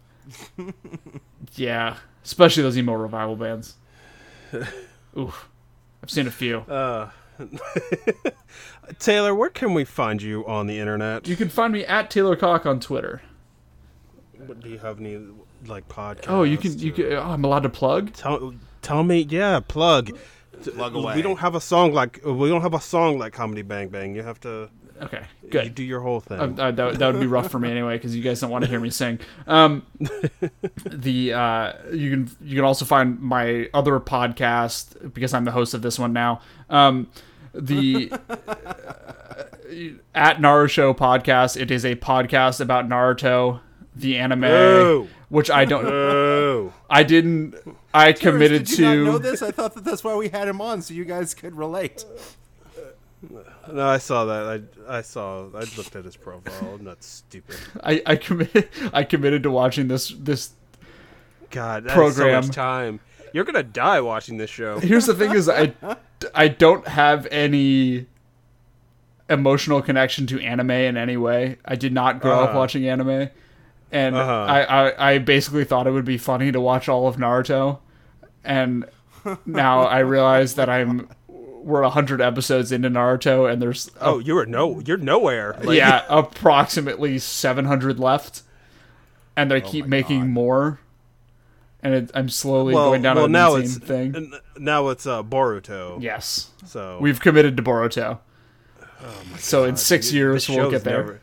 [1.55, 3.77] yeah, especially those emo revival bands.
[5.19, 5.49] Oof,
[6.03, 6.59] I've seen a few.
[6.61, 7.11] Uh,
[8.99, 11.27] Taylor, where can we find you on the internet?
[11.27, 13.23] You can find me at Taylor Cocke on Twitter.
[14.61, 15.21] Do you have any
[15.67, 16.29] like podcasts?
[16.29, 17.13] Oh, you can, you can.
[17.13, 18.13] Oh, I'm allowed to plug.
[18.13, 20.17] Tell, tell me, yeah, plug.
[20.63, 21.17] Plug away.
[21.17, 24.15] We don't have a song like we don't have a song like Comedy Bang Bang.
[24.15, 24.69] You have to
[25.03, 25.75] Okay, you good.
[25.75, 26.39] do your whole thing.
[26.39, 28.65] Uh, uh, that, that would be rough for me anyway because you guys don't want
[28.65, 29.19] to hear me sing.
[29.47, 29.85] Um,
[30.85, 35.75] the uh, you can you can also find my other podcast because I'm the host
[35.75, 36.41] of this one now.
[36.71, 37.09] Um,
[37.55, 38.55] the uh,
[40.15, 41.61] at Naruto podcast.
[41.61, 43.61] It is a podcast about Naruto,
[43.95, 45.09] the anime, Oh.
[45.29, 45.85] which I don't.
[45.87, 47.55] oh, I didn't.
[47.95, 49.23] I committed Did you not know to.
[49.23, 49.43] this?
[49.43, 52.05] I thought that that's why we had him on, so you guys could relate.
[53.71, 54.63] no, I saw that.
[54.89, 55.47] I I saw.
[55.55, 56.75] I looked at his profile.
[56.75, 57.57] I'm not stupid.
[57.83, 58.69] I I committed.
[58.93, 60.51] I committed to watching this this
[61.51, 62.43] God, that's Program.
[62.43, 63.01] so much time.
[63.33, 64.79] You're gonna die watching this show.
[64.79, 65.73] here's the thing is I,
[66.35, 68.07] I don't have any
[69.29, 72.59] emotional connection to anime in any way i did not grow up Uh-huh.
[72.59, 73.29] watching anime
[73.91, 74.33] and Uh-huh.
[74.49, 77.79] I, I i basically thought it would be funny to watch all of naruto
[78.45, 78.85] and
[79.47, 84.47] now i realize that i'm we're 100 episodes into naruto and there's Oh, you were
[84.47, 84.81] no.
[84.81, 85.57] You're nowhere.
[85.63, 88.43] Like, yeah approximately 700 left
[89.37, 90.29] and they keep making God.
[90.31, 90.81] more
[91.83, 94.89] and it, i'm slowly Well, going down well an now insane it's thing n- now
[94.89, 96.01] it's uh, Boruto.
[96.03, 98.19] yes So We've committed to Boruto.
[99.39, 100.99] so in six the years show's we'll get there.
[100.99, 101.21] Never,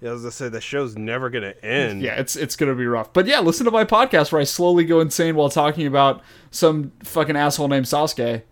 [0.00, 2.00] yeah, as I say, the show's never gonna end.
[2.02, 3.12] Yeah, it's it's gonna be rough.
[3.12, 6.92] But yeah, listen to my podcast where I slowly go insane while talking about some
[7.04, 8.42] fucking asshole named Sasuke.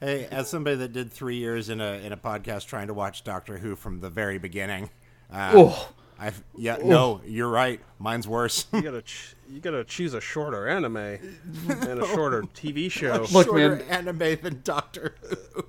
[0.00, 3.22] Hey, as somebody that did three years in a in a podcast trying to watch
[3.24, 4.90] Doctor Who from the very beginning,
[5.32, 5.88] uh, Oh,
[6.18, 7.80] I yeah no, you're right.
[8.00, 8.66] Mine's worse.
[8.72, 10.96] You gotta ch- you gotta choose a shorter anime
[11.68, 13.26] and a shorter TV show.
[13.32, 13.82] Look, Shorter man.
[14.08, 15.64] anime than Doctor Who.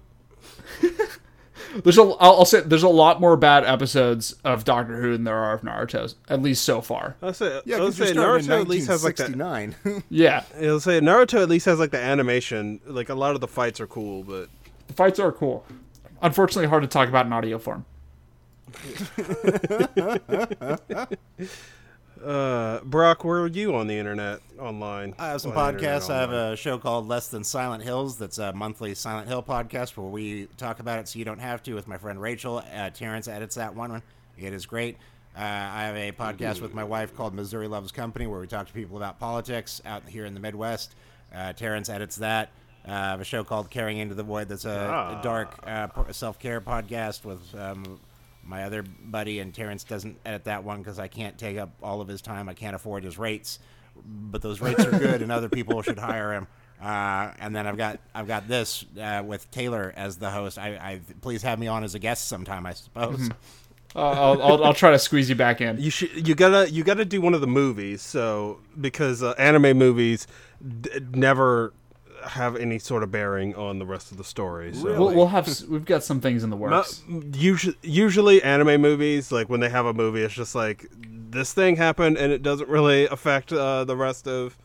[1.84, 5.24] there's a I'll, I'll say there's a lot more bad episodes of Doctor Who than
[5.24, 7.16] there are of Naruto, at least so far.
[7.22, 9.24] I'll say, Yeah, I'll say Naruto at least has like the.
[9.24, 10.04] 1969.
[10.10, 12.80] Yeah, I'll say Naruto at least has like the animation.
[12.86, 14.50] Like a lot of the fights are cool, but
[14.88, 15.66] the fights are cool.
[16.22, 17.86] Unfortunately, hard to talk about in audio form.
[22.24, 25.16] Uh, Brock, where are you on the internet online?
[25.18, 26.10] I have some On podcasts.
[26.10, 28.18] I have a show called Less Than Silent Hills.
[28.18, 31.64] That's a monthly Silent Hill podcast where we talk about it so you don't have
[31.64, 32.64] to with my friend Rachel.
[32.74, 34.02] Uh, Terrence edits that one.
[34.38, 34.98] It is great.
[35.38, 38.68] Uh, I have a podcast with my wife called Missouri Loves Company where we talk
[38.68, 40.96] to people about politics out here in the Midwest.
[41.34, 42.50] Uh, Terrence edits that.
[42.88, 45.88] Uh, I have a show called Caring Into the Void that's a, a dark uh,
[46.12, 48.00] self care podcast with um,
[48.50, 52.02] my other buddy, and Terrence doesn't edit that one because I can't take up all
[52.02, 52.50] of his time.
[52.50, 53.60] I can't afford his rates,
[53.96, 56.48] but those rates are good, and other people should hire him.
[56.82, 60.58] Uh, and then I've got I've got this uh, with Taylor as the host.
[60.58, 62.66] I, I please have me on as a guest sometime.
[62.66, 63.30] I suppose.
[63.96, 65.80] Uh, I'll, I'll I'll try to squeeze you back in.
[65.80, 66.28] You should.
[66.28, 66.72] You gotta.
[66.72, 68.02] You gotta do one of the movies.
[68.02, 70.26] So because uh, anime movies
[70.82, 71.74] d- never
[72.26, 74.74] have any sort of bearing on the rest of the story.
[74.74, 74.86] So.
[74.98, 77.04] We'll, we'll have we've got some things in the works.
[77.34, 81.76] Usually, usually anime movies, like when they have a movie, it's just like this thing
[81.76, 84.58] happened, and it doesn't really affect uh, the rest of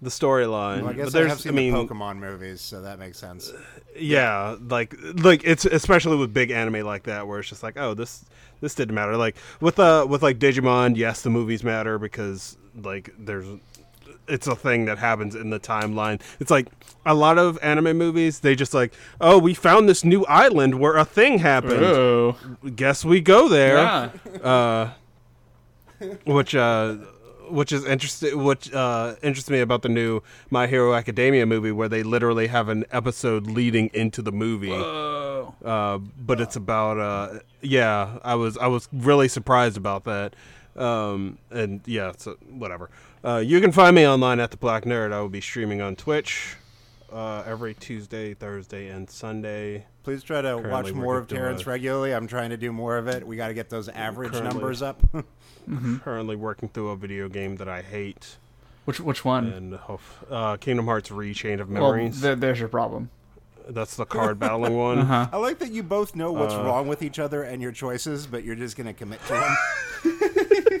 [0.00, 0.82] the storyline.
[0.82, 3.18] Well, I guess but I there's, have seen mean, the Pokemon movies, so that makes
[3.18, 3.52] sense.
[3.96, 7.94] yeah, like like it's especially with big anime like that, where it's just like, oh,
[7.94, 8.24] this
[8.60, 9.16] this didn't matter.
[9.16, 13.46] Like with uh with like Digimon, yes, the movies matter because like there's
[14.28, 16.20] it's a thing that happens in the timeline.
[16.40, 16.68] It's like
[17.04, 20.96] a lot of anime movies, they just like, oh, we found this new island where
[20.96, 21.84] a thing happened.
[21.84, 22.36] Oh,
[22.74, 23.76] Guess we go there.
[23.76, 24.10] yeah.
[24.42, 24.90] Uh,
[26.24, 26.94] which uh,
[27.48, 28.42] which is interesting.
[28.42, 30.20] Which uh, interests me about the new
[30.50, 34.72] My Hero Academia movie, where they literally have an episode leading into the movie.
[34.72, 38.18] Uh, but it's about uh, yeah.
[38.24, 40.34] I was I was really surprised about that.
[40.76, 42.90] Um, and yeah, so whatever.
[43.24, 45.12] Uh, you can find me online at the Black Nerd.
[45.12, 46.56] I will be streaming on Twitch
[47.12, 49.86] uh, every Tuesday, Thursday, and Sunday.
[50.02, 52.12] Please try to watch more of working Terrence regularly.
[52.12, 53.24] I'm trying to do more of it.
[53.24, 55.00] We got to get those average Currently- numbers up.
[56.02, 58.36] Currently working through a video game that I hate,
[58.84, 59.46] Which which one?
[59.52, 59.78] and
[60.28, 62.20] uh, Kingdom Hearts Re: Chain of well, Memories.
[62.20, 63.10] there, there's your problem.
[63.68, 64.98] That's the card battling one.
[64.98, 65.28] Uh-huh.
[65.32, 66.64] I like that you both know what's Uh.
[66.64, 69.32] wrong with each other and your choices, but you're just going to commit to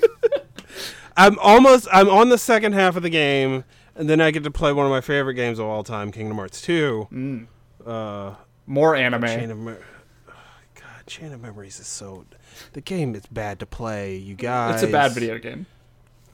[1.16, 1.88] I'm almost.
[1.92, 4.86] I'm on the second half of the game, and then I get to play one
[4.86, 7.08] of my favorite games of all time, Kingdom Hearts 2.
[7.12, 7.46] Mm.
[7.84, 8.34] Uh,
[8.66, 9.26] More anime.
[9.26, 12.24] Chain of God, Chain of Memories is so.
[12.72, 14.82] The game is bad to play, you guys.
[14.82, 15.66] It's a bad video game.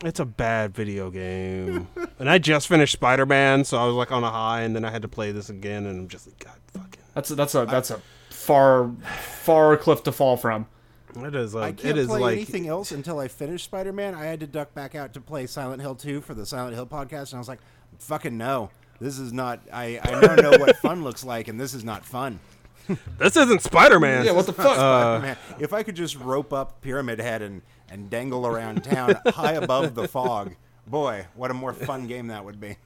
[0.04, 1.88] It's a bad video game.
[2.18, 4.84] and I just finished Spider Man, so I was like on a high, and then
[4.84, 7.02] I had to play this again, and I'm just like, God, fucking.
[7.14, 8.00] That's a, that's a that's a
[8.30, 8.92] far
[9.42, 10.66] far cliff to fall from.
[11.16, 11.54] It is.
[11.56, 12.32] I can't it is play like.
[12.36, 14.14] anything else until I finish Spider Man.
[14.14, 16.86] I had to duck back out to play Silent Hill 2 for the Silent Hill
[16.86, 17.60] podcast, and I was like,
[17.98, 18.70] fucking no.
[19.00, 19.60] This is not.
[19.72, 22.40] I, I now know what fun looks like, and this is not fun.
[23.18, 24.24] This isn't Spider Man.
[24.24, 24.78] Yeah, what the fuck?
[24.78, 29.14] Uh, Man, if I could just rope up Pyramid Head and, and dangle around town
[29.26, 30.54] high above the fog,
[30.86, 32.76] boy, what a more fun game that would be.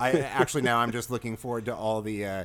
[0.00, 2.44] I actually now I'm just looking forward to all the uh,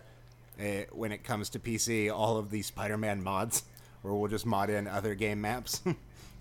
[0.59, 3.63] uh, when it comes to PC, all of the Spider-Man mods,
[4.01, 5.81] where we'll just mod in other game maps.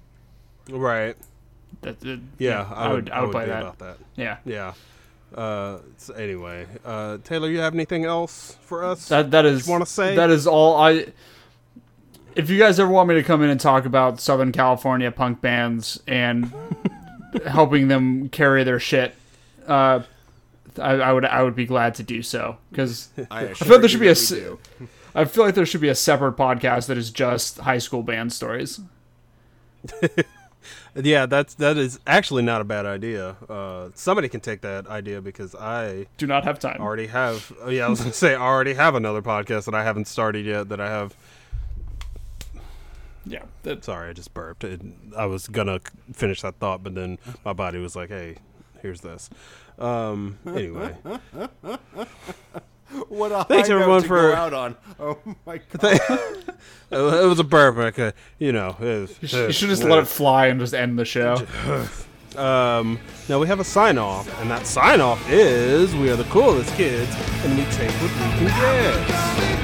[0.71, 1.17] right.
[1.83, 3.63] That, that- Yeah, I would I would play that.
[3.63, 3.99] about that.
[4.17, 4.39] Yeah.
[4.45, 4.75] Yeah.
[5.35, 9.09] Uh, so anyway, uh, Taylor, you have anything else for us?
[9.09, 10.15] That that is wanna say?
[10.17, 11.07] that is all I.
[12.37, 15.41] If you guys ever want me to come in and talk about Southern California punk
[15.41, 16.53] bands and
[17.47, 19.15] helping them carry their shit,
[19.67, 20.03] uh,
[20.79, 23.89] I, I would I would be glad to do so because I, I feel there
[23.89, 24.15] should be a.
[25.17, 27.79] s- s- I feel like there should be a separate podcast that is just high
[27.79, 28.81] school band stories.
[30.95, 33.37] yeah, that's that is actually not a bad idea.
[33.49, 36.81] Uh, somebody can take that idea because I Do not have time.
[36.81, 37.53] already have.
[37.63, 40.45] Oh yeah, I was gonna say I already have another podcast that I haven't started
[40.47, 40.69] yet.
[40.69, 41.15] That I have.
[43.29, 44.63] Yeah, that, Sorry, I just burped.
[44.63, 44.81] It,
[45.17, 45.81] I was gonna
[46.13, 48.37] finish that thought, but then my body was like, "Hey,
[48.83, 49.29] here's this."
[49.79, 50.97] Um, anyway,
[53.09, 54.77] What a Thanks, high everyone, to for- go out on.
[55.01, 56.01] Oh my god!
[56.91, 57.77] it was a burp.
[57.79, 60.61] I could, you know, it was- you should, you should just let it fly and
[60.61, 61.37] just end the show.
[62.37, 62.99] Um,
[63.31, 66.75] now we have a sign off, and that sign off is we are the coolest
[66.75, 67.11] kids,
[67.45, 69.56] and we take what we can get.